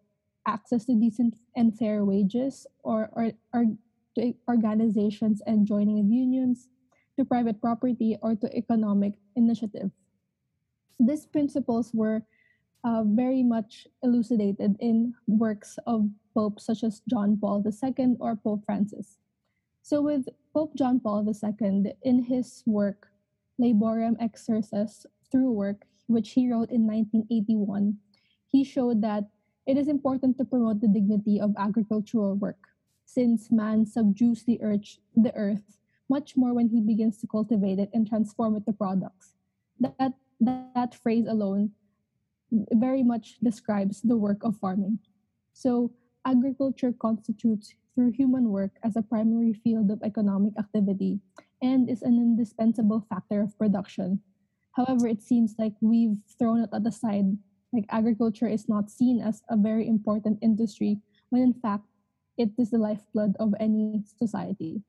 [0.46, 3.64] access to decent and fair wages, or, or, or
[4.16, 6.68] to organizations and joining of unions,
[7.16, 9.90] to private property, or to economic initiative.
[10.98, 12.22] These principles were
[12.84, 18.64] uh, very much elucidated in works of popes such as John Paul II or Pope
[18.64, 19.18] Francis.
[19.82, 23.08] So, with Pope John Paul II, in his work,
[23.60, 27.98] Laborem Exercens through work, which he wrote in 1981,
[28.46, 29.24] he showed that
[29.66, 32.58] it is important to promote the dignity of agricultural work,
[33.04, 37.90] since man subdues the earth, the earth much more when he begins to cultivate it
[37.94, 39.34] and transform it to products.
[39.80, 41.70] That, that, that phrase alone
[42.72, 44.98] very much describes the work of farming.
[45.52, 45.92] So,
[46.26, 51.20] agriculture constitutes through human work as a primary field of economic activity
[51.60, 54.20] and is an indispensable factor of production.
[54.72, 57.36] However, it seems like we've thrown it at the side,
[57.72, 61.84] like agriculture is not seen as a very important industry, when in fact,
[62.38, 64.82] it is the lifeblood of any society.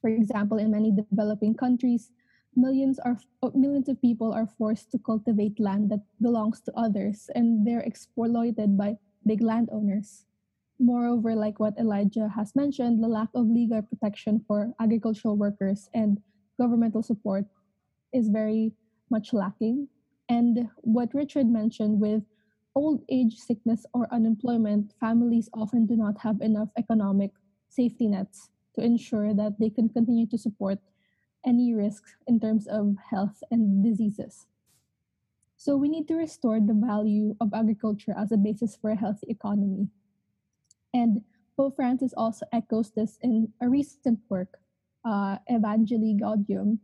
[0.00, 2.10] For example, in many developing countries,
[2.56, 7.30] millions are uh, millions of people are forced to cultivate land that belongs to others
[7.34, 10.24] and they're exploited by big landowners.
[10.78, 16.20] Moreover like what elijah has mentioned the lack of legal protection for agricultural workers and
[16.58, 17.44] governmental support
[18.12, 18.72] is very
[19.10, 19.88] much lacking.
[20.28, 22.22] And what richard mentioned with
[22.74, 27.32] old age sickness or unemployment families often do not have enough economic
[27.68, 30.78] safety nets to ensure that they can continue to support
[31.44, 34.46] any risks in terms of health and diseases.
[35.56, 39.26] So we need to restore the value of agriculture as a basis for a healthy
[39.28, 39.88] economy.
[40.94, 41.22] And
[41.56, 44.58] Pope Francis also echoes this in a recent work,
[45.04, 46.78] uh, Evangelii Gaudium,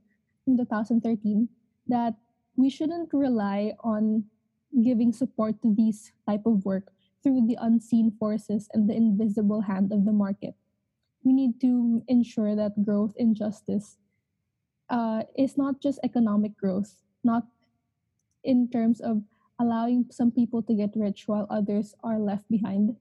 [0.47, 1.49] in 2013,
[1.89, 2.15] that
[2.57, 4.25] we shouldn't rely on
[4.83, 6.93] giving support to these type of work
[7.23, 10.55] through the unseen forces and the invisible hand of the market.
[11.25, 13.97] We need to ensure that growth in justice
[14.89, 17.45] uh, is not just economic growth, not
[18.45, 19.23] in terms of
[19.59, 22.95] allowing some people to get rich while others are left behind.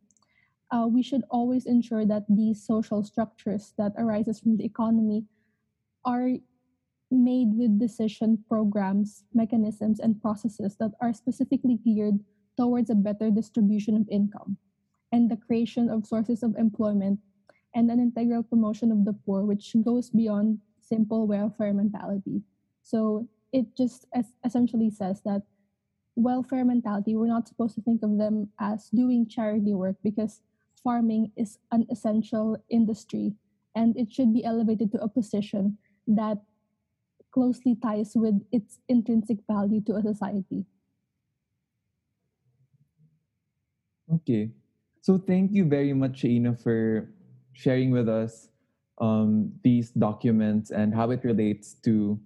[0.72, 5.26] Uh, we should always ensure that these social structures that arises from the economy
[6.04, 6.32] are
[7.12, 12.20] made with decision programs, mechanisms, and processes that are specifically geared
[12.58, 14.58] towards a better distribution of income
[15.12, 17.20] and the creation of sources of employment
[17.76, 22.42] and an integral promotion of the poor, which goes beyond simple welfare mentality.
[22.82, 25.42] So it just es- essentially says that
[26.16, 30.42] welfare mentality, we're not supposed to think of them as doing charity work because
[30.84, 33.34] farming is an essential industry
[33.76, 36.38] and it should be elevated to a position that
[37.32, 40.64] closely ties with its intrinsic value to a society.
[44.08, 44.52] Okay.
[45.02, 47.10] So thank you very much, Shaina, for
[47.54, 48.50] sharing with us
[49.00, 52.20] um, these documents and how it relates to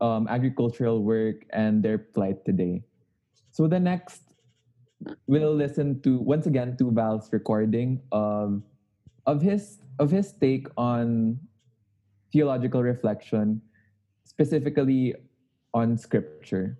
[0.00, 2.82] um, agricultural work and their plight today.
[3.50, 4.22] So the next,
[5.26, 8.62] we'll listen to once again to Val's recording of
[9.26, 11.38] of his of his take on
[12.32, 13.60] theological reflection,
[14.24, 15.14] specifically
[15.74, 16.78] on scripture.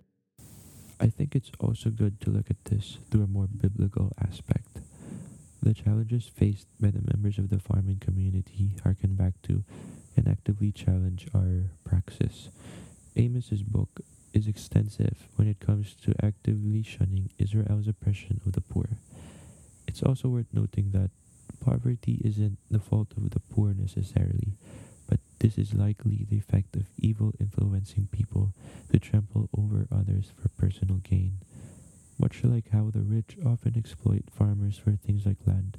[0.99, 4.79] I think it's also good to look at this through a more biblical aspect.
[5.61, 9.63] The challenges faced by the members of the farming community harken back to
[10.15, 12.49] and actively challenge our praxis.
[13.17, 14.01] Amos's book
[14.33, 18.97] is extensive when it comes to actively shunning Israel's oppression of the poor.
[19.87, 21.11] It's also worth noting that
[21.59, 24.53] poverty isn't the fault of the poor necessarily,
[25.09, 28.53] but this is likely the effect of evil influencing people
[28.91, 31.39] to trample over others for personal gain.
[32.19, 35.77] Much like how the rich often exploit farmers for things like land,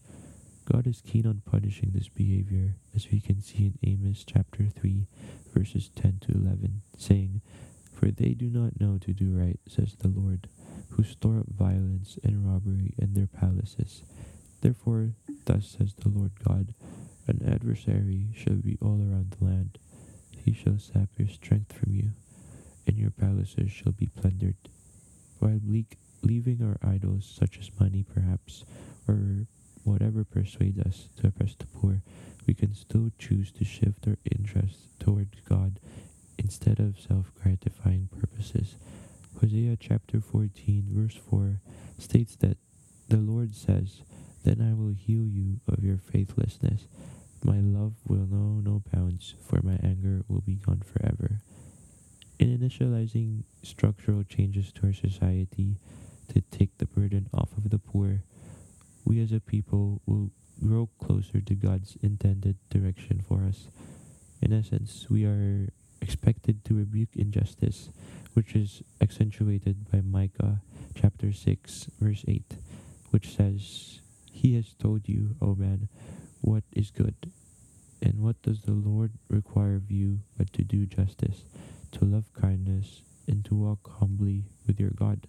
[0.65, 5.07] God is keen on punishing this behavior, as we can see in Amos chapter 3,
[5.55, 7.43] verses 10 to 11, saying,
[7.93, 10.49] For they do not know to do right, says the Lord,
[10.91, 14.03] who store up violence and robbery in their palaces.
[14.63, 15.11] Therefore,
[15.45, 16.73] thus says the Lord God,
[17.27, 19.79] an adversary shall be all around the land.
[20.31, 22.13] He shall sap your strength from you,
[22.87, 24.57] and your palaces shall be plundered.
[25.39, 28.65] While bleak, leaving our idols, such as money perhaps,
[29.09, 29.47] or
[29.85, 32.03] whatever persuades us to oppress the poor,
[32.47, 35.79] we can still choose to shift our interests towards God
[36.39, 38.77] instead of self gratifying purposes.
[39.41, 41.61] Hosea chapter 14, verse 4
[41.99, 42.59] states that
[43.09, 44.03] the Lord says,
[44.45, 46.87] Then I will heal you of your faithlessness.
[47.43, 51.41] My love will know no bounds, for my anger will be gone forever.
[52.39, 55.77] In initializing structural changes to our society
[56.31, 58.23] to take the burden off of the poor,
[59.05, 60.31] we as a people will
[60.63, 63.69] grow closer to God's intended direction for us.
[64.43, 65.69] In essence, we are
[66.01, 67.91] expected to rebuke injustice,
[68.35, 70.61] which is accentuated by Micah
[70.95, 72.57] chapter 6, verse 8,
[73.11, 75.89] which says, He has told you, O man,
[76.41, 77.17] what is good.
[78.03, 81.45] And what does the Lord require of you but to do justice,
[81.93, 85.27] to love kindness, and to walk humbly with your God?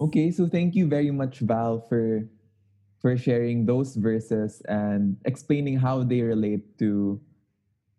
[0.00, 2.24] Okay, so thank you very much, Val, for
[3.00, 7.20] for sharing those verses and explaining how they relate to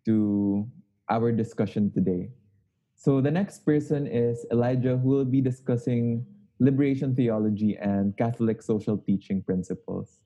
[0.06, 0.66] to
[1.10, 2.30] our discussion today.
[2.98, 6.26] So the next person is Elijah, who will be discussing
[6.58, 10.22] liberation theology and Catholic social teaching principles.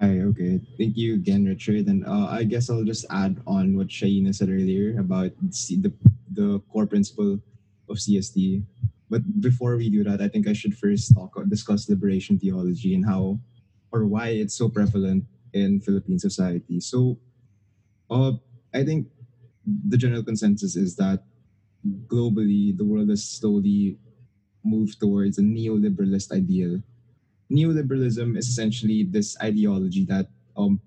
[0.00, 0.60] Hi, okay.
[0.76, 1.88] Thank you again, Richard.
[1.88, 5.92] And uh, I guess I'll just add on what Shaina said earlier about the,
[6.32, 7.40] the core principle
[7.88, 8.64] of CST.
[9.10, 12.94] But before we do that, I think I should first talk or discuss liberation theology
[12.94, 13.38] and how
[13.92, 16.80] or why it's so prevalent in Philippine society.
[16.80, 17.18] So,
[18.10, 18.32] uh,
[18.72, 19.06] I think
[19.64, 21.22] the general consensus is that
[22.06, 23.98] globally the world has slowly
[24.64, 26.82] moved towards a neoliberalist ideal
[27.50, 30.80] neoliberalism is essentially this ideology that um,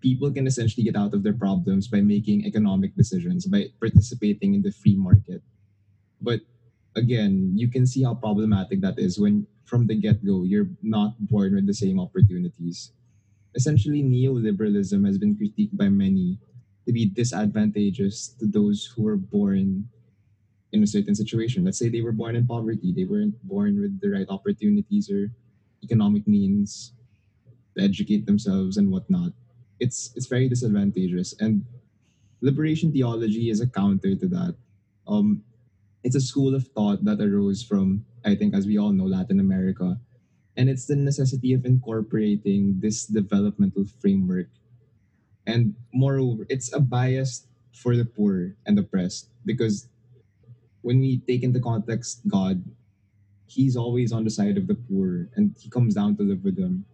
[0.00, 4.62] people can essentially get out of their problems by making economic decisions, by participating in
[4.62, 5.42] the free market.
[6.20, 6.40] But
[6.96, 11.16] again, you can see how problematic that is when from the get go, you're not
[11.26, 12.92] born with the same opportunities.
[13.54, 16.38] Essentially, neoliberalism has been critiqued by many
[16.86, 19.88] to be disadvantageous to those who were born
[20.72, 21.64] in a certain situation.
[21.64, 25.30] Let's say they were born in poverty, they weren't born with the right opportunities or
[25.82, 26.92] economic means
[27.76, 29.32] to educate themselves and whatnot.
[29.80, 31.34] It's it's very disadvantageous.
[31.40, 31.64] And
[32.40, 34.54] liberation theology is a counter to that.
[35.06, 35.42] Um,
[36.04, 39.38] it's a school of thought that arose from I think, as we all know, Latin
[39.38, 40.00] America.
[40.56, 44.48] And it's the necessity of incorporating this developmental framework.
[45.46, 49.88] And moreover, it's a bias for the poor and oppressed because
[50.80, 52.64] when we take into context God,
[53.46, 56.56] He's always on the side of the poor and He comes down to live with
[56.56, 56.86] them.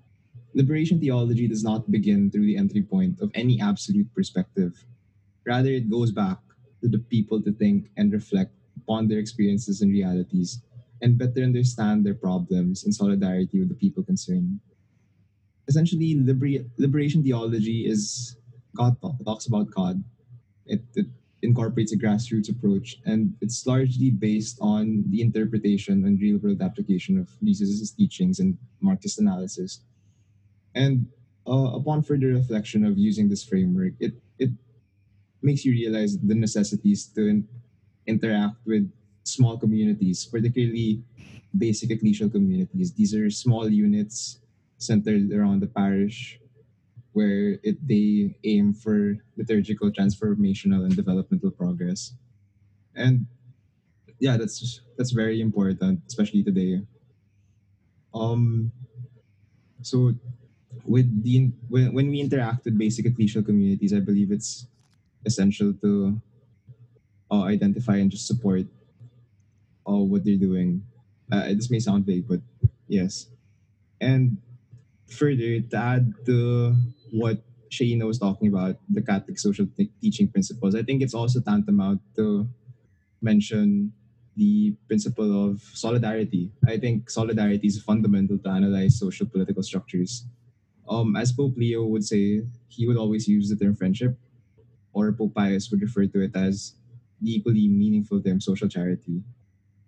[0.52, 4.84] Liberation theology does not begin through the entry point of any absolute perspective.
[5.46, 6.38] Rather, it goes back
[6.82, 10.61] to the people to think and reflect upon their experiences and realities
[11.03, 14.61] and better understand their problems in solidarity with the people concerned.
[15.68, 18.37] Essentially, liber- liberation theology is
[18.77, 19.14] God talk.
[19.21, 20.03] It talks about God.
[20.66, 21.07] It, it
[21.43, 27.18] incorporates a grassroots approach, and it's largely based on the interpretation and real world application
[27.18, 29.81] of Jesus' teachings and Marxist analysis.
[30.75, 31.07] And
[31.47, 34.51] uh, upon further reflection of using this framework, it, it
[35.43, 37.43] makes you realize the necessities to
[38.11, 38.90] interact with
[39.24, 41.02] small communities, particularly
[41.56, 42.92] basic ecclesial communities.
[42.92, 44.40] These are small units
[44.78, 46.40] centered around the parish
[47.12, 52.14] where it, they aim for liturgical, transformational, and developmental progress.
[52.94, 53.26] And
[54.18, 56.82] yeah, that's that's very important, especially today.
[58.14, 58.70] Um,
[59.82, 60.14] so
[60.84, 64.66] with the when, when we interact with basic ecclesial communities, I believe it's
[65.26, 66.20] essential to
[67.31, 68.66] uh, identify and just support
[69.89, 70.83] uh, what they're doing.
[71.31, 72.41] Uh, this may sound vague, but
[72.89, 73.26] yes.
[74.01, 74.39] And
[75.07, 76.74] further, to add to
[77.12, 81.41] what Shaina was talking about, the Catholic social t- teaching principles, I think it's also
[81.41, 82.49] tantamount to
[83.22, 83.93] mention
[84.37, 86.51] the principle of solidarity.
[86.66, 90.26] I think solidarity is fundamental to analyze social political structures.
[90.89, 94.18] Um, as Pope Leo would say, he would always use the term friendship,
[94.93, 96.74] or Pope Pius would refer to it as
[97.23, 99.23] equally meaningful term social charity.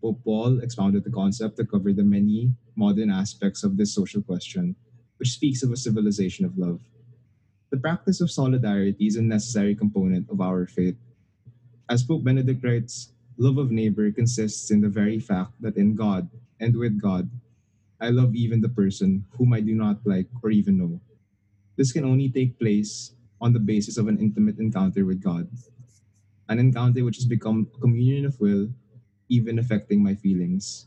[0.01, 4.75] Pope Paul expounded the concept to cover the many modern aspects of this social question,
[5.19, 6.81] which speaks of a civilization of love.
[7.71, 10.97] The practice of solidarity is a necessary component of our faith.
[11.89, 16.29] As Pope Benedict writes, love of neighbor consists in the very fact that in God
[16.61, 17.31] and with God,
[18.01, 21.01] I love even the person whom I do not like or even know.
[21.77, 25.49] This can only take place on the basis of an intimate encounter with God,
[26.49, 28.69] an encounter which has become a communion of will,
[29.29, 30.87] even affecting my feelings,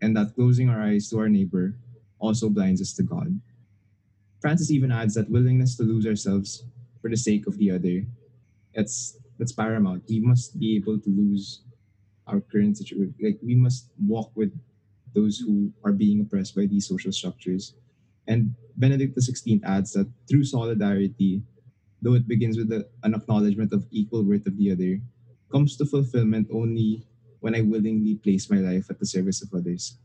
[0.00, 1.74] and that closing our eyes to our neighbor
[2.18, 3.40] also blinds us to God.
[4.40, 6.64] Francis even adds that willingness to lose ourselves
[7.00, 8.06] for the sake of the other.
[8.74, 10.04] That's that's paramount.
[10.08, 11.62] We must be able to lose
[12.26, 13.14] our current situation.
[13.22, 14.52] Like we must walk with
[15.14, 17.74] those who are being oppressed by these social structures.
[18.26, 21.42] And Benedict XVI adds that through solidarity,
[22.02, 25.00] though it begins with a, an acknowledgement of equal worth of the other,
[25.50, 27.06] comes to fulfillment only
[27.40, 29.98] when I willingly place my life at the service of others.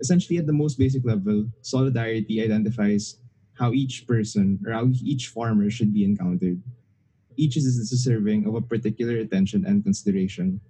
[0.00, 3.18] Essentially, at the most basic level, solidarity identifies
[3.54, 6.60] how each person or how each farmer should be encountered.
[7.36, 10.60] Each is deserving of a particular attention and consideration.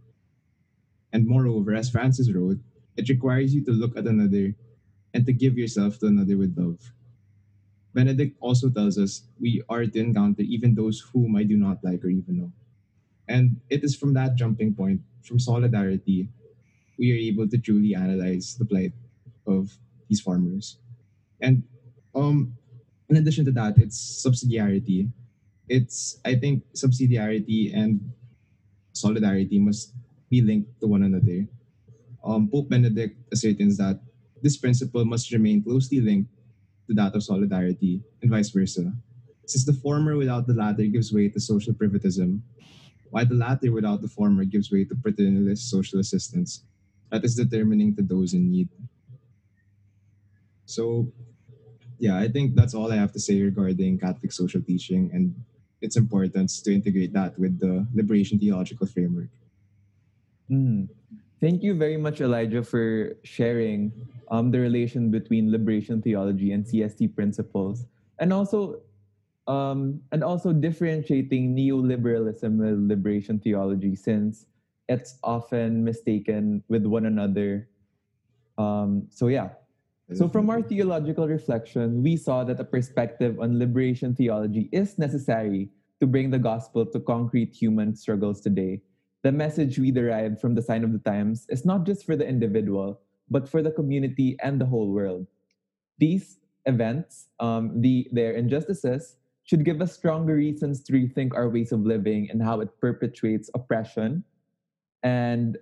[1.12, 2.58] And moreover, as Francis wrote,
[2.96, 4.54] it requires you to look at another
[5.12, 6.80] and to give yourself to another with love.
[7.94, 12.04] Benedict also tells us we are to encounter even those whom I do not like
[12.04, 12.52] or even know.
[13.28, 16.28] And it is from that jumping point, from solidarity,
[16.98, 18.92] we are able to truly analyze the plight
[19.46, 19.78] of
[20.08, 20.78] these farmers.
[21.40, 21.62] And
[22.14, 22.54] um,
[23.08, 25.10] in addition to that, it's subsidiarity.
[25.68, 28.12] It's I think subsidiarity and
[28.92, 29.94] solidarity must
[30.30, 31.46] be linked to one another.
[32.24, 34.00] Um, Pope Benedict ascertains that
[34.42, 36.30] this principle must remain closely linked
[36.86, 38.92] to that of solidarity and vice versa,
[39.46, 42.40] since the former without the latter gives way to social privatism,
[43.10, 46.64] while the latter without the former gives way to paternalist social assistance
[47.10, 48.68] that is determining to those in need.
[50.66, 51.12] So,
[51.98, 55.34] yeah, I think that's all I have to say regarding Catholic social teaching and
[55.80, 59.28] its importance to integrate that with the liberation theological framework.
[60.50, 60.88] Mm.
[61.44, 63.92] Thank you very much, Elijah, for sharing
[64.30, 67.84] um, the relation between liberation theology and CST principles,
[68.18, 68.80] and also
[69.46, 74.46] um, and also differentiating neoliberalism with liberation theology, since
[74.88, 77.68] it's often mistaken with one another.
[78.56, 79.50] Um, so yeah.
[80.16, 85.68] So from our theological reflection, we saw that a perspective on liberation theology is necessary
[86.00, 88.80] to bring the gospel to concrete human struggles today
[89.24, 92.28] the message we derived from the sign of the times is not just for the
[92.28, 93.00] individual,
[93.30, 95.26] but for the community and the whole world.
[95.98, 101.72] These events, um, the, their injustices, should give us stronger reasons to rethink our ways
[101.72, 104.24] of living and how it perpetuates oppression
[105.02, 105.58] and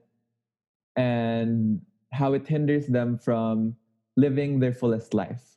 [0.96, 1.80] and
[2.12, 3.74] how it hinders them from
[4.16, 5.56] living their fullest life.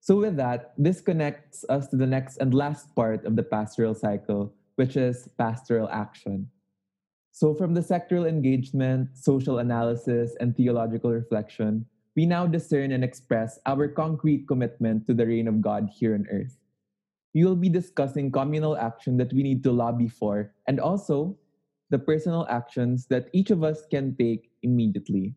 [0.00, 3.94] So, with that, this connects us to the next and last part of the pastoral
[3.94, 6.48] cycle, which is pastoral action.
[7.34, 13.58] So, from the sectoral engagement, social analysis, and theological reflection, we now discern and express
[13.66, 16.56] our concrete commitment to the reign of God here on earth.
[17.34, 21.36] We will be discussing communal action that we need to lobby for, and also
[21.90, 25.34] the personal actions that each of us can take immediately.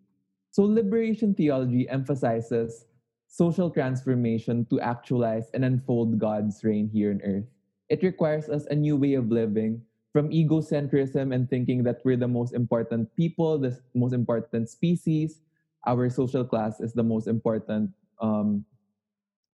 [0.51, 2.85] So, liberation theology emphasizes
[3.25, 7.49] social transformation to actualize and unfold God's reign here on earth.
[7.89, 9.81] It requires us a new way of living
[10.13, 15.41] from egocentrism and thinking that we're the most important people, the most important species,
[15.85, 17.91] our social class is the most important
[18.21, 18.65] um,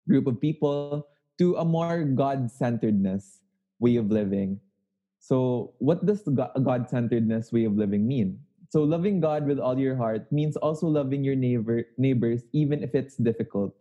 [0.07, 1.07] group of people,
[1.39, 3.41] to a more God centeredness
[3.79, 4.59] way of living.
[5.19, 8.39] So, what does God centeredness way of living mean?
[8.71, 12.95] So loving God with all your heart means also loving your neighbor neighbors even if
[12.95, 13.75] it's difficult.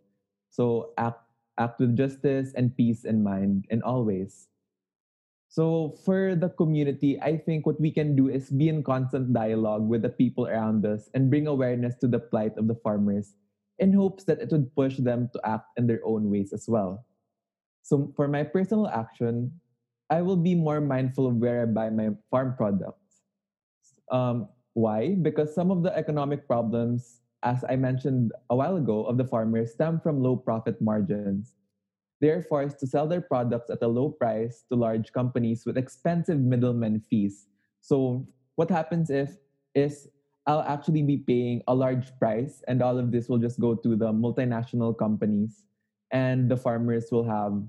[0.51, 1.23] So act
[1.55, 4.51] act with justice and peace in mind and always.
[5.51, 9.83] So for the community, I think what we can do is be in constant dialogue
[9.83, 13.35] with the people around us and bring awareness to the plight of the farmers
[13.75, 17.03] in hopes that it would push them to act in their own ways as well.
[17.83, 19.51] So for my personal action,
[20.07, 23.19] I will be more mindful of where I buy my farm products.
[24.07, 25.19] Um, why?
[25.19, 29.73] Because some of the economic problems, as I mentioned a while ago, of the farmers
[29.75, 31.59] stem from low profit margins.
[32.21, 35.77] They are forced to sell their products at a low price to large companies with
[35.77, 37.47] expensive middlemen fees.
[37.81, 39.35] So what happens if
[39.73, 40.07] is
[40.45, 43.95] I'll actually be paying a large price and all of this will just go to
[43.95, 45.65] the multinational companies
[46.11, 47.61] and the farmers will have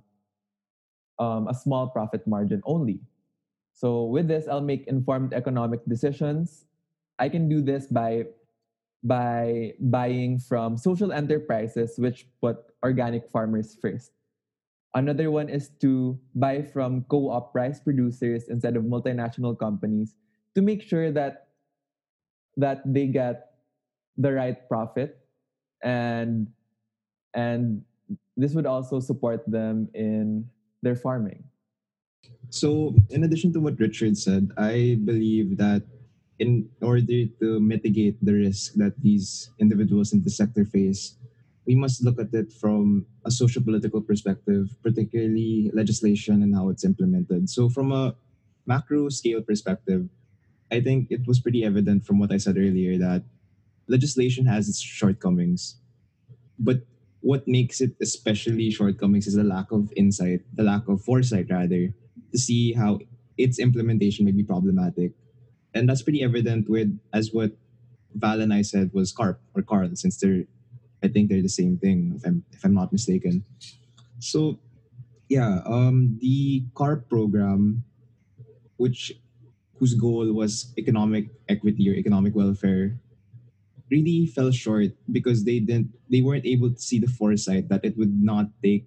[1.18, 3.00] um, a small profit margin only.
[3.72, 6.66] So with this, I'll make informed economic decisions
[7.22, 8.26] I can do this by
[9.06, 14.10] by buying from social enterprises which put organic farmers first.
[14.94, 20.14] Another one is to buy from co-op rice producers instead of multinational companies
[20.54, 21.48] to make sure that
[22.56, 23.56] that they get
[24.20, 25.16] the right profit
[25.82, 26.52] and
[27.32, 27.80] and
[28.36, 30.44] this would also support them in
[30.82, 31.44] their farming.
[32.50, 35.82] So, in addition to what Richard said, I believe that
[36.38, 41.16] in order to mitigate the risk that these individuals in the sector face,
[41.66, 46.84] we must look at it from a social political perspective, particularly legislation and how it's
[46.84, 47.48] implemented.
[47.48, 48.14] So, from a
[48.66, 50.08] macro scale perspective,
[50.70, 53.24] I think it was pretty evident from what I said earlier that
[53.88, 55.76] legislation has its shortcomings.
[56.58, 56.86] But
[57.20, 61.94] what makes it especially shortcomings is the lack of insight, the lack of foresight, rather,
[62.32, 63.00] to see how
[63.38, 65.12] its implementation may be problematic
[65.74, 67.52] and that's pretty evident with as what
[68.14, 70.44] Val and I said was CARP or CARL, since they're
[71.02, 73.44] I think they're the same thing if I'm if I'm not mistaken.
[74.18, 74.58] So
[75.28, 77.84] yeah, um, the CARP program,
[78.76, 79.12] which
[79.78, 82.94] whose goal was economic equity or economic welfare,
[83.90, 87.98] really fell short because they didn't they weren't able to see the foresight that it
[87.98, 88.86] would not take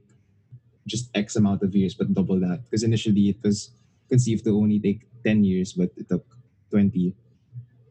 [0.87, 2.63] just X amount of years, but double that.
[2.65, 3.71] Because initially it was
[4.09, 6.25] conceived to only take 10 years, but it took
[6.69, 7.13] 20.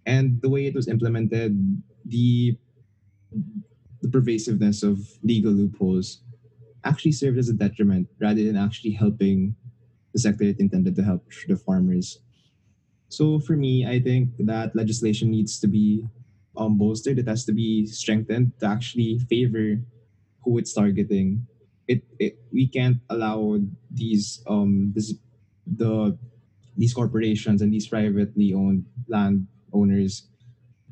[0.07, 1.59] And the way it was implemented,
[2.05, 2.57] the
[4.05, 6.21] the pervasiveness of legal loopholes
[6.85, 9.57] actually served as a detriment rather than actually helping
[10.13, 12.21] the sector it intended to help the farmers.
[13.09, 16.05] So for me, I think that legislation needs to be
[16.57, 17.19] um, bolstered.
[17.19, 19.81] It has to be strengthened to actually favor
[20.45, 21.47] who it's targeting.
[21.89, 25.15] It, it we can't allow these um this
[25.67, 26.17] the
[26.77, 30.29] these corporations and these privately owned land owners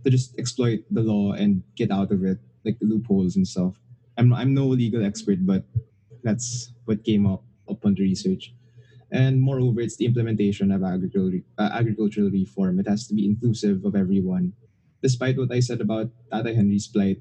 [0.05, 3.75] to just exploit the law and get out of it, like the loopholes and stuff.
[4.17, 5.65] I'm I'm no legal expert, but
[6.23, 8.53] that's what came up upon the research.
[9.11, 12.81] And moreover, it's the implementation of agricultural uh, agricultural reform.
[12.81, 14.53] It has to be inclusive of everyone.
[15.03, 17.21] Despite what I said about Tatay Henry's plight,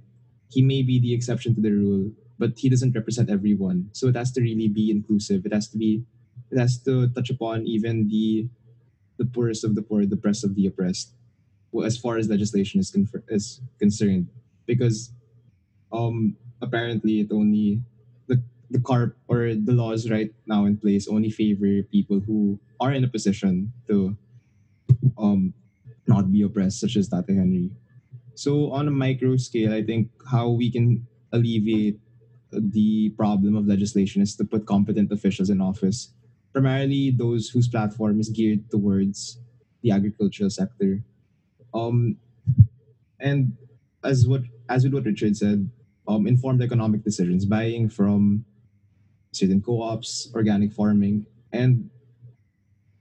[0.49, 3.89] he may be the exception to the rule, but he doesn't represent everyone.
[3.91, 5.45] So it has to really be inclusive.
[5.45, 6.03] It has to be
[6.51, 8.47] it has to touch upon even the
[9.17, 11.13] the poorest of the poor, the oppressed of the oppressed,
[11.85, 14.27] as far as legislation is, confer- is concerned,
[14.65, 15.13] because
[15.93, 17.81] um apparently it only
[18.27, 22.93] the the CARP or the laws right now in place only favor people who are
[22.93, 24.15] in a position to
[25.17, 25.53] um
[26.07, 27.71] not be oppressed, such as Tatay Henry.
[28.35, 31.99] So on a micro scale, I think how we can alleviate
[32.51, 36.11] the problem of legislation is to put competent officials in office
[36.51, 39.39] primarily those whose platform is geared towards
[39.83, 41.01] the agricultural sector.
[41.73, 42.17] Um,
[43.19, 43.55] and
[44.03, 45.69] as what as with what Richard said,
[46.07, 48.45] um, informed economic decisions, buying from
[49.31, 51.89] certain co-ops, organic farming, and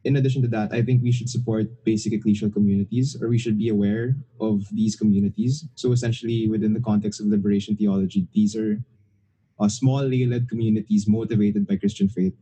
[0.04, 3.58] in addition to that, I think we should support basic ecclesial communities, or we should
[3.58, 5.66] be aware of these communities.
[5.74, 8.82] So essentially, within the context of liberation theology, these are
[9.58, 12.34] uh, small lay-led communities motivated by Christian faith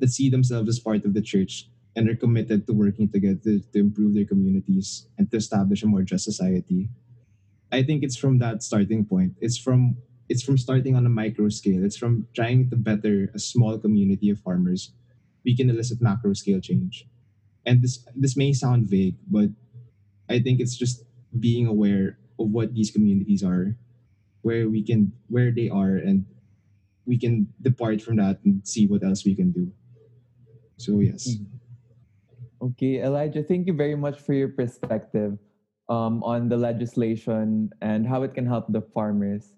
[0.00, 3.78] that see themselves as part of the church and are committed to working together to
[3.78, 6.88] improve their communities and to establish a more just society.
[7.72, 9.34] I think it's from that starting point.
[9.40, 9.96] It's from
[10.28, 11.84] it's from starting on a micro scale.
[11.84, 14.92] It's from trying to better a small community of farmers.
[15.44, 17.06] We can elicit macro scale change.
[17.64, 19.50] And this this may sound vague, but
[20.28, 21.02] I think it's just
[21.38, 23.76] being aware of what these communities are,
[24.42, 26.26] where we can where they are and
[27.06, 29.70] we can depart from that and see what else we can do.
[30.76, 31.30] So yes.
[31.30, 31.54] Mm-hmm.
[32.66, 35.38] Okay, Elijah, thank you very much for your perspective
[35.88, 39.54] um, on the legislation and how it can help the farmers.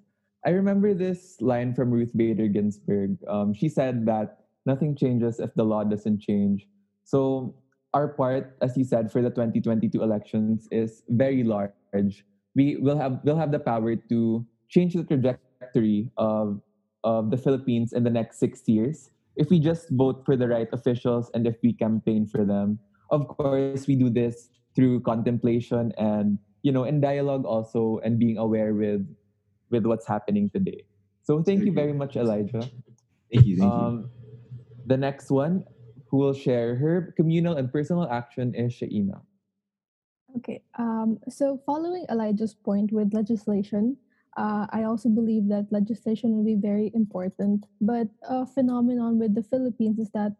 [0.46, 3.18] I remember this line from Ruth Bader Ginsburg.
[3.26, 6.66] Um, she said that nothing changes if the law doesn't change.
[7.04, 7.54] So,
[7.94, 12.24] our part, as you said, for the 2022 elections is very large.
[12.54, 16.60] We will have will have the power to change the trajectory of
[17.02, 20.68] of the Philippines in the next six years if we just vote for the right
[20.72, 22.78] officials and if we campaign for them.
[23.10, 28.38] Of course, we do this through contemplation and you know in dialogue also and being
[28.38, 29.02] aware with
[29.74, 30.86] with what's happening today.
[31.26, 32.62] So thank you very much, Elijah.
[33.26, 33.58] Thank you.
[33.58, 34.38] Thank um, you.
[34.86, 35.66] The next one
[36.06, 39.20] who will share her communal and personal action is Shaina.
[40.38, 40.62] Okay.
[40.78, 43.98] Um, so following Elijah's point with legislation,
[44.38, 47.66] uh, I also believe that legislation will be very important.
[47.82, 50.32] But a phenomenon with the Philippines is that,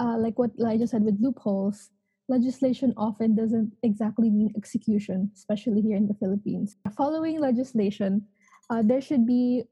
[0.00, 1.94] uh, like what Elijah said with loopholes,
[2.28, 6.76] legislation often doesn't exactly mean execution, especially here in the Philippines.
[6.96, 8.26] Following legislation,
[8.70, 9.64] uh, there should be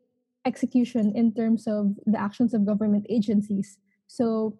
[0.44, 3.78] execution in terms of the actions of government agencies.
[4.06, 4.58] So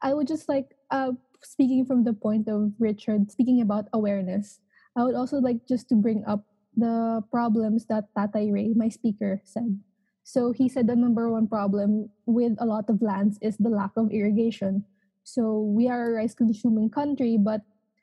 [0.00, 1.12] I would just like, uh,
[1.42, 4.60] speaking from the point of Richard, speaking about awareness,
[4.96, 6.44] I would also like just to bring up
[6.76, 9.78] the problems that Tatay Ray, my speaker, said.
[10.24, 13.90] So he said the number one problem with a lot of lands is the lack
[13.96, 14.84] of irrigation.
[15.24, 17.62] So we are a rice consuming country, but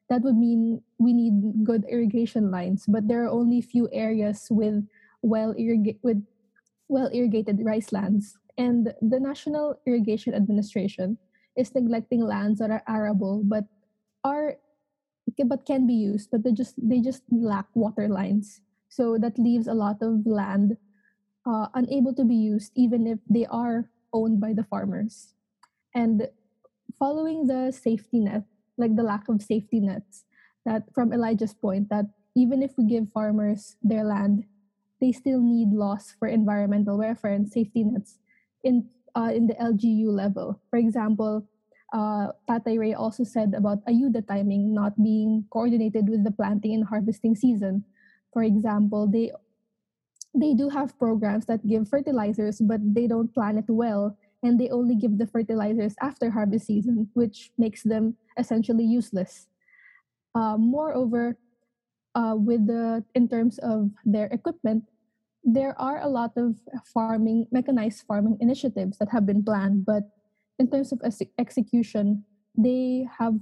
[0.10, 2.86] that would mean we need good irrigation lines.
[2.88, 4.84] But there are only few areas with
[5.22, 5.54] well
[6.02, 6.24] with
[6.88, 8.38] well irrigated rice lands.
[8.58, 11.18] And the National Irrigation Administration
[11.56, 13.66] is neglecting lands that are arable but
[14.24, 14.58] are
[15.46, 18.62] but can be used, but they just they just lack water lines.
[18.90, 20.76] So that leaves a lot of land
[21.46, 25.34] uh, unable to be used, even if they are owned by the farmers.
[25.94, 26.28] And
[27.00, 28.44] following the safety net,
[28.78, 30.26] like the lack of safety nets,
[30.66, 34.46] that from Elijah's point, that even if we give farmers their land,
[35.02, 38.20] they still need laws for environmental welfare and safety nets
[38.64, 40.62] in uh, in the LGU level.
[40.70, 41.48] For example,
[41.94, 46.86] uh, Tatay Ray also said about ayuda timing not being coordinated with the planting and
[46.86, 47.84] harvesting season.
[48.34, 49.32] For example, they
[50.36, 54.70] they do have programs that give fertilizers, but they don't plan it well, and they
[54.70, 59.48] only give the fertilizers after harvest season, which makes them essentially useless.
[60.36, 61.38] Uh, moreover,
[62.16, 64.84] uh, with the in terms of their equipment,
[65.44, 66.56] there are a lot of
[66.94, 70.04] farming mechanized farming initiatives that have been planned, but
[70.58, 72.24] in terms of ex- execution,
[72.58, 73.36] they have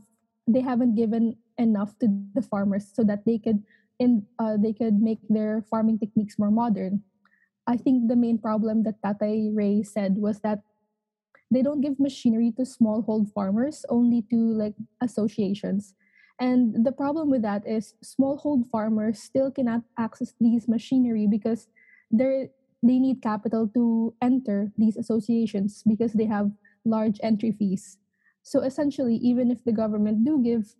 [0.48, 3.64] they haven't given enough to the farmers so that they could
[4.00, 7.04] in uh, they could make their farming techniques more modern.
[7.68, 10.64] I think the main problem that Tatay Ray said was that
[11.52, 15.94] they don't give machinery to smallhold farmers, only to like associations.
[16.40, 21.68] And the problem with that is smallhold farmers still cannot access these machinery because
[22.12, 22.50] they
[22.84, 26.52] they need capital to enter these associations because they have
[26.86, 27.98] large entry fees.
[28.44, 30.76] So essentially, even if the government do give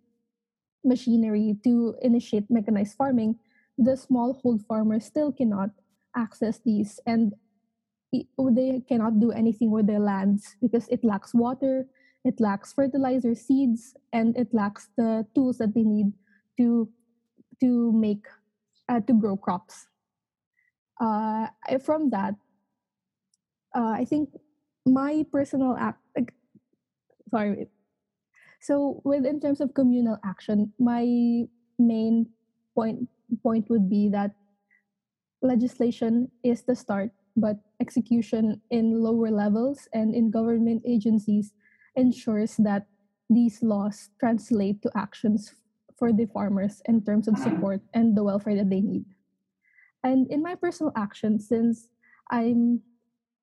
[0.84, 3.36] machinery to initiate mechanized farming,
[3.76, 5.70] the smallhold farmers still cannot
[6.16, 7.34] access these and
[8.12, 11.86] they cannot do anything with their lands because it lacks water,
[12.24, 16.12] it lacks fertilizer, seeds, and it lacks the tools that they need
[16.58, 16.88] to
[17.60, 18.24] to make
[18.88, 19.88] uh, to grow crops.
[21.00, 21.46] Uh,
[21.84, 22.34] from that,
[23.74, 24.30] uh, I think
[24.86, 26.32] my personal act like,
[27.30, 27.68] sorry
[28.60, 31.04] so with in terms of communal action my
[31.78, 32.26] main
[32.74, 33.08] point
[33.42, 34.32] point would be that
[35.42, 41.52] legislation is the start but execution in lower levels and in government agencies
[41.96, 42.86] ensures that
[43.30, 45.54] these laws translate to actions
[45.98, 49.04] for the farmers in terms of support and the welfare that they need
[50.02, 51.90] And in my personal action, since
[52.30, 52.82] I'm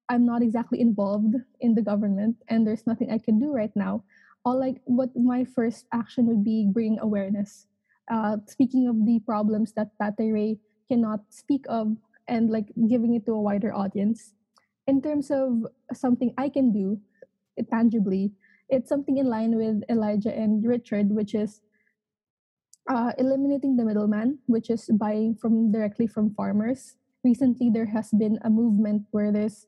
[0.08, 4.04] I'm not exactly involved in the government and there's nothing I can do right now,
[4.46, 7.66] all like what my first action would be bring awareness.
[8.10, 11.98] Uh, speaking of the problems that Tatay Ray cannot speak of
[12.28, 14.34] and like giving it to a wider audience.
[14.88, 17.00] In terms of something I can do
[17.72, 18.34] tangibly,
[18.70, 21.62] it's something in line with Elijah and Richard, which is
[22.90, 26.98] uh, eliminating the middleman, which is buying from directly from farmers.
[27.24, 29.66] Recently, there has been a movement where there's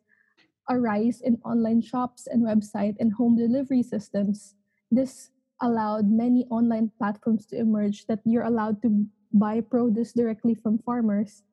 [0.70, 4.55] a rise in online shops and website and home delivery systems.
[4.91, 5.32] This
[5.62, 11.43] allowed many online platforms to emerge that you're allowed to buy produce directly from farmers.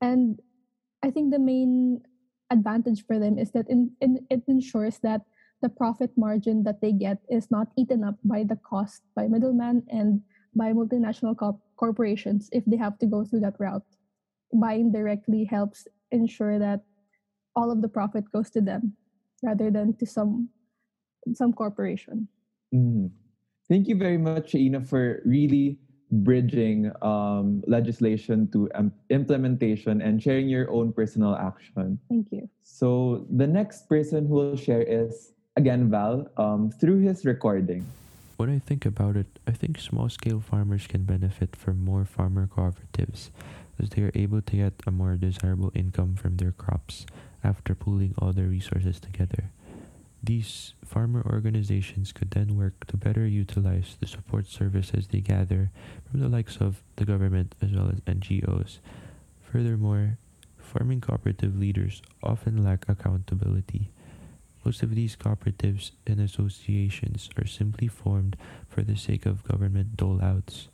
[0.00, 0.40] And
[1.02, 2.02] I think the main
[2.50, 5.22] advantage for them is that in, in, it ensures that
[5.62, 9.82] the profit margin that they get is not eaten up by the cost by middlemen
[9.88, 10.22] and
[10.54, 13.84] by multinational co- corporations if they have to go through that route.
[14.52, 16.80] Buying directly helps ensure that
[17.54, 18.96] all of the profit goes to them
[19.42, 20.48] rather than to some
[21.34, 22.28] some corporation.
[22.74, 23.10] Mm.
[23.68, 25.78] Thank you very much, Ina, for really
[26.10, 31.98] bridging um, legislation to um, implementation and sharing your own personal action.
[32.08, 32.48] Thank you.
[32.62, 37.86] So the next person who will share is again Val um, through his recording.
[38.36, 42.46] When I think about it, I think small scale farmers can benefit from more farmer
[42.46, 43.28] cooperatives
[43.78, 47.04] as they are able to get a more desirable income from their crops
[47.44, 49.50] after pooling all their resources together.
[50.22, 55.70] These farmer organizations could then work to better utilize the support services they gather
[56.10, 58.78] from the likes of the government as well as NGOs.
[59.40, 60.18] Furthermore,
[60.58, 63.90] farming cooperative leaders often lack accountability
[64.64, 68.36] most of these cooperatives and associations are simply formed
[68.68, 70.68] for the sake of government dole outs.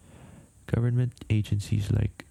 [0.66, 2.24] Government agencies like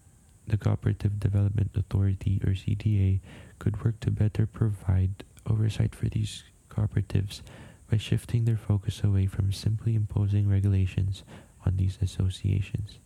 [0.45, 3.22] the Cooperative Development Authority or CDA
[3.57, 6.43] could work to better provide oversight for these
[6.76, 7.42] cooperatives
[7.90, 11.24] by shifting their focus away from simply imposing regulations
[11.66, 13.00] on these associations.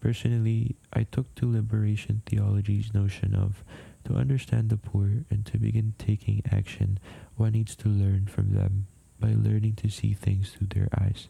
[0.00, 3.62] Personally, I took to liberation theology's notion of
[4.04, 6.98] to understand the poor and to begin taking action,
[7.36, 8.86] one needs to learn from them
[9.18, 11.28] by learning to see things through their eyes.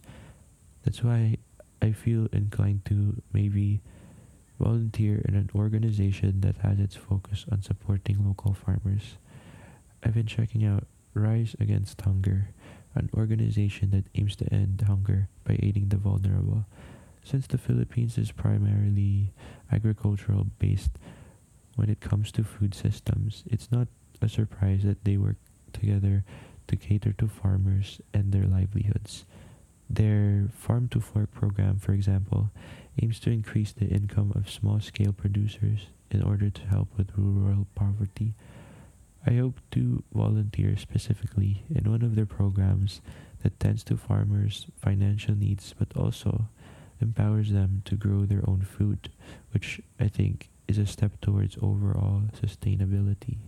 [0.84, 1.38] That's why
[1.82, 3.80] I feel inclined to maybe
[4.60, 9.16] volunteer in an organization that has its focus on supporting local farmers.
[10.04, 12.50] I've been checking out Rise Against Hunger,
[12.94, 16.66] an organization that aims to end hunger by aiding the vulnerable.
[17.22, 19.32] Since the Philippines is primarily
[19.70, 20.92] agricultural based,
[21.76, 23.88] when it comes to food systems, it's not
[24.20, 25.36] a surprise that they work
[25.72, 26.24] together
[26.68, 29.24] to cater to farmers and their livelihoods.
[29.88, 32.50] Their Farm to Fork program, for example,
[33.02, 37.66] aims to increase the income of small scale producers in order to help with rural
[37.74, 38.34] poverty.
[39.26, 43.00] I hope to volunteer specifically in one of their programs
[43.42, 46.48] that tends to farmers' financial needs but also
[47.00, 49.10] empowers them to grow their own food,
[49.52, 53.38] which I think is a step towards overall sustainability.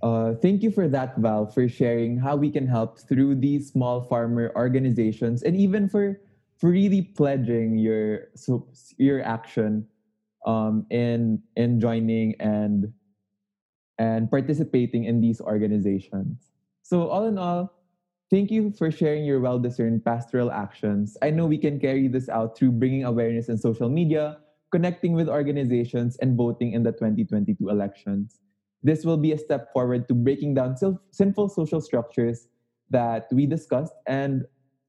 [0.00, 4.00] Uh, thank you for that, Val, for sharing how we can help through these small
[4.00, 6.20] farmer organizations and even for,
[6.56, 9.86] for really pledging your so, your action
[10.46, 12.92] um, in, in joining and,
[13.98, 16.50] and participating in these organizations.
[16.82, 17.74] So, all in all,
[18.30, 21.16] thank you for sharing your well discerned pastoral actions.
[21.22, 24.38] I know we can carry this out through bringing awareness in social media,
[24.70, 28.38] connecting with organizations, and voting in the 2022 elections.
[28.82, 30.76] This will be a step forward to breaking down
[31.10, 32.46] sinful social structures
[32.90, 34.44] that we discussed and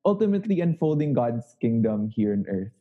[0.06, 2.72] ultimately unfolding God's kingdom here on earth.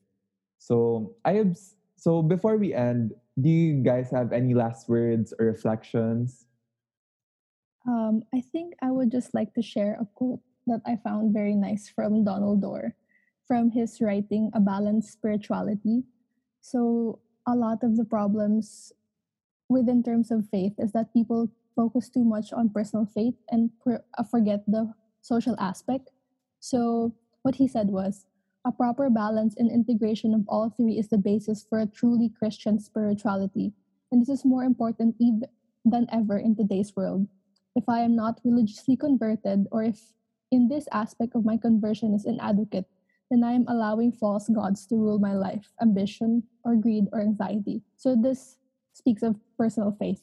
[0.59, 1.57] So I have
[1.97, 6.47] so before we end, do you guys have any last words or reflections?
[7.86, 11.55] Um, I think I would just like to share a quote that I found very
[11.55, 12.95] nice from Donald Dorr
[13.49, 16.05] from his writing A Balanced Spirituality.
[16.61, 18.93] So a lot of the problems
[19.68, 24.22] within terms of faith is that people focus too much on personal faith and uh,
[24.30, 26.11] forget the social aspect.
[26.61, 28.26] So what he said was
[28.67, 32.79] a proper balance and integration of all three is the basis for a truly Christian
[32.81, 33.73] spirituality.
[34.11, 35.45] And this is more important even
[35.85, 37.29] than ever in today's world.
[37.77, 40.13] If I am not religiously converted, or if
[40.51, 42.87] in this aspect of my conversion is inadequate,
[43.31, 47.83] then I am allowing false gods to rule my life, ambition, or greed, or anxiety.
[47.97, 48.57] So this
[48.93, 50.23] speaks of personal faith.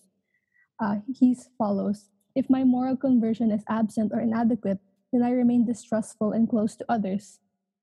[0.82, 4.80] Uh, he follows If my moral conversion is absent or inadequate,
[5.14, 7.40] then I remain distrustful and close to others,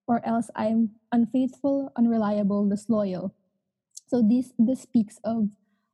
[0.07, 3.35] or else I am unfaithful, unreliable, disloyal.
[4.07, 5.49] So this this speaks of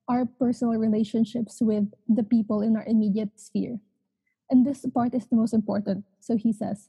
[0.09, 3.79] our personal relationships with the people in our immediate sphere.
[4.51, 6.05] And this part is the most important.
[6.19, 6.89] So he says,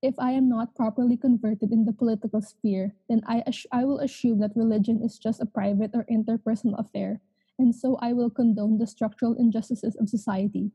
[0.00, 4.40] if I am not properly converted in the political sphere, then I, I will assume
[4.40, 7.20] that religion is just a private or interpersonal affair,
[7.58, 10.70] and so I will condone the structural injustices of society.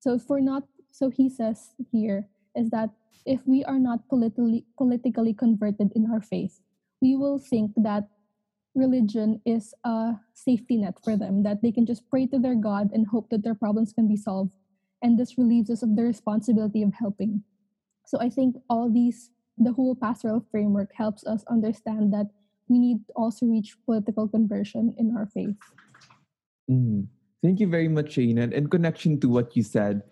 [0.00, 2.90] So for not, so he says here is that
[3.26, 6.60] if we are not politically politically converted in our faith,
[7.00, 8.08] we will think that
[8.74, 12.90] religion is a safety net for them, that they can just pray to their God
[12.92, 14.52] and hope that their problems can be solved.
[15.02, 17.42] And this relieves us of the responsibility of helping.
[18.06, 22.26] So I think all these, the whole pastoral framework helps us understand that
[22.68, 25.56] we need to also reach political conversion in our faith.
[26.70, 27.06] Mm.
[27.42, 28.38] Thank you very much, Shane.
[28.38, 30.02] And in connection to what you said,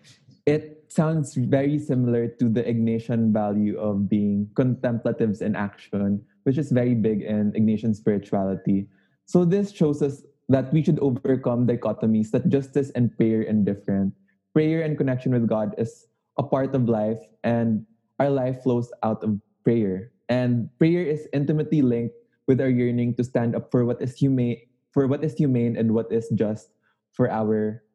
[0.49, 6.73] it sounds very similar to the Ignatian value of being contemplatives in action, which is
[6.73, 8.89] very big in Ignatian spirituality.
[9.29, 14.17] So this shows us that we should overcome dichotomies that justice and prayer are different.
[14.57, 16.09] Prayer and connection with God is
[16.41, 17.85] a part of life, and
[18.17, 20.09] our life flows out of prayer.
[20.33, 22.17] And prayer is intimately linked
[22.49, 25.93] with our yearning to stand up for what is humane, for what is humane and
[25.93, 26.73] what is just
[27.13, 27.85] for our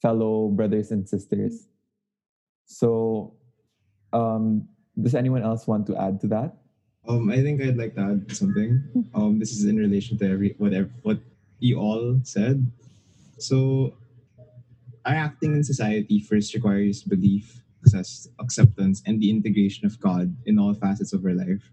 [0.00, 1.68] fellow brothers and sisters.
[2.68, 3.32] So,
[4.12, 4.68] um,
[5.00, 6.60] does anyone else want to add to that?
[7.08, 8.84] Um, I think I'd like to add something.
[9.14, 11.18] Um, this is in relation to every whatever what
[11.58, 12.70] you all said.
[13.38, 13.96] So,
[15.06, 17.64] our acting in society first requires belief,
[18.38, 21.72] acceptance, and the integration of God in all facets of our life.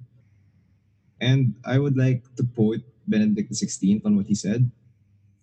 [1.19, 4.71] And I would like to quote Benedict XVI on what he said.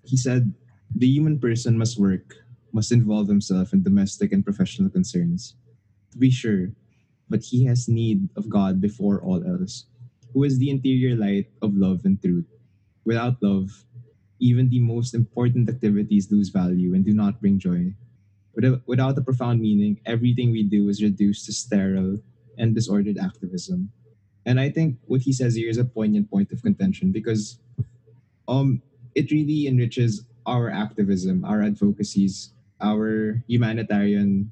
[0.03, 0.55] He said,
[0.97, 2.42] "The human person must work,
[2.73, 5.55] must involve himself in domestic and professional concerns.
[6.13, 6.73] To be sure,
[7.29, 9.87] but he has need of God before all else,
[10.33, 12.47] who is the interior light of love and truth.
[13.05, 13.85] Without love,
[14.39, 17.95] even the most important activities lose value and do not bring joy.
[18.87, 22.19] Without, a profound meaning, everything we do is reduced to sterile
[22.59, 23.91] and disordered activism.
[24.45, 27.59] And I think what he says here is a poignant point of contention because
[28.49, 28.83] um,
[29.15, 32.53] it really enriches our activism, our advocacies,
[32.83, 34.51] our humanitarian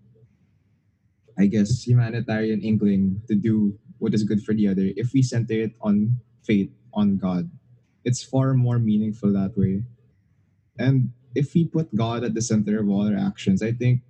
[1.40, 5.54] I guess, humanitarian inkling to do what is good for the other, if we center
[5.54, 7.50] it on faith, on God,
[8.04, 9.84] it's far more meaningful that way.
[10.78, 14.02] And if we put God at the center of all our actions, I think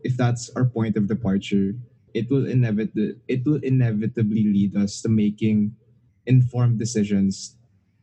[0.00, 1.74] if that's our point of departure,
[2.14, 5.76] it will inevitably it will inevitably lead us to making
[6.26, 7.54] informed decisions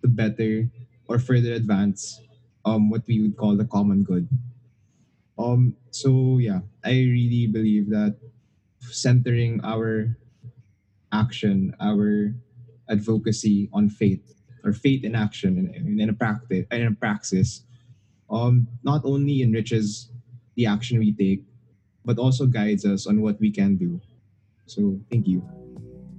[0.01, 0.69] to better
[1.07, 2.21] or further advance
[2.63, 4.27] um, what we would call the common good.
[5.37, 8.17] Um, so yeah, I really believe that
[8.81, 10.17] centering our
[11.11, 12.33] action, our
[12.89, 14.33] advocacy on faith
[14.63, 17.63] or faith in action in, in a practice in a praxis
[18.29, 20.11] um, not only enriches
[20.55, 21.43] the action we take,
[22.03, 24.01] but also guides us on what we can do.
[24.65, 25.43] So thank you.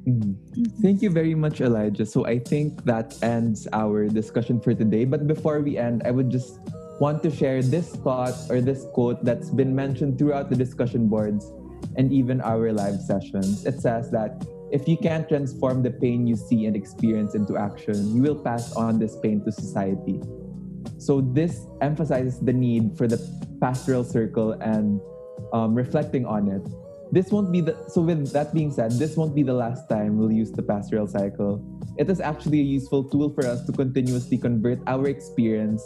[0.06, 0.36] Mm.
[0.80, 2.06] Thank you very much, Elijah.
[2.06, 5.04] So I think that ends our discussion for today.
[5.04, 6.60] But before we end, I would just
[7.00, 11.52] want to share this thought or this quote that's been mentioned throughout the discussion boards
[11.96, 13.64] and even our live sessions.
[13.64, 18.14] It says that if you can't transform the pain you see and experience into action,
[18.14, 20.20] you will pass on this pain to society.
[20.98, 23.18] So, this emphasizes the need for the
[23.60, 25.00] pastoral circle and
[25.52, 26.62] um, reflecting on it.
[27.10, 28.02] This won't be the so.
[28.02, 31.64] With that being said, this won't be the last time we'll use the pastoral cycle.
[31.96, 35.82] It is actually a useful tool for us to continuously convert our experience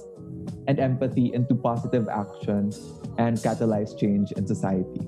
[0.66, 2.72] and empathy into positive action
[3.18, 5.00] and catalyze change in society.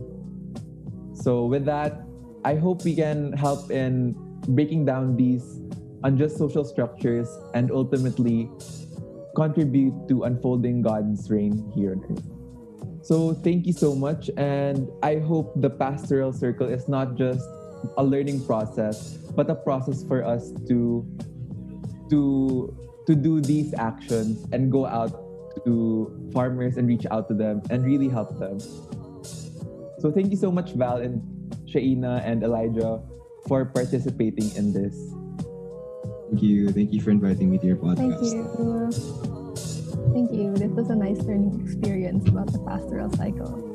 [1.14, 2.02] So, with that,
[2.44, 4.14] I hope we can help in
[4.48, 5.60] breaking down these
[6.02, 8.50] unjust social structures and ultimately
[9.34, 13.06] contribute to unfolding God's reign here on earth.
[13.06, 14.30] So, thank you so much.
[14.36, 17.44] And I hope the pastoral circle is not just
[17.96, 21.06] a learning process, but a process for us to
[22.10, 22.76] to
[23.06, 25.23] to do these actions and go out
[25.64, 28.58] to farmers and reach out to them and really help them.
[29.98, 31.22] So thank you so much, Val and
[31.64, 33.00] Shaina and Elijah
[33.46, 34.94] for participating in this.
[36.30, 36.70] Thank you.
[36.70, 38.20] Thank you for inviting me to your podcast.
[38.20, 39.34] Thank you.
[40.12, 40.54] Thank you.
[40.54, 43.73] This was a nice learning experience about the pastoral cycle.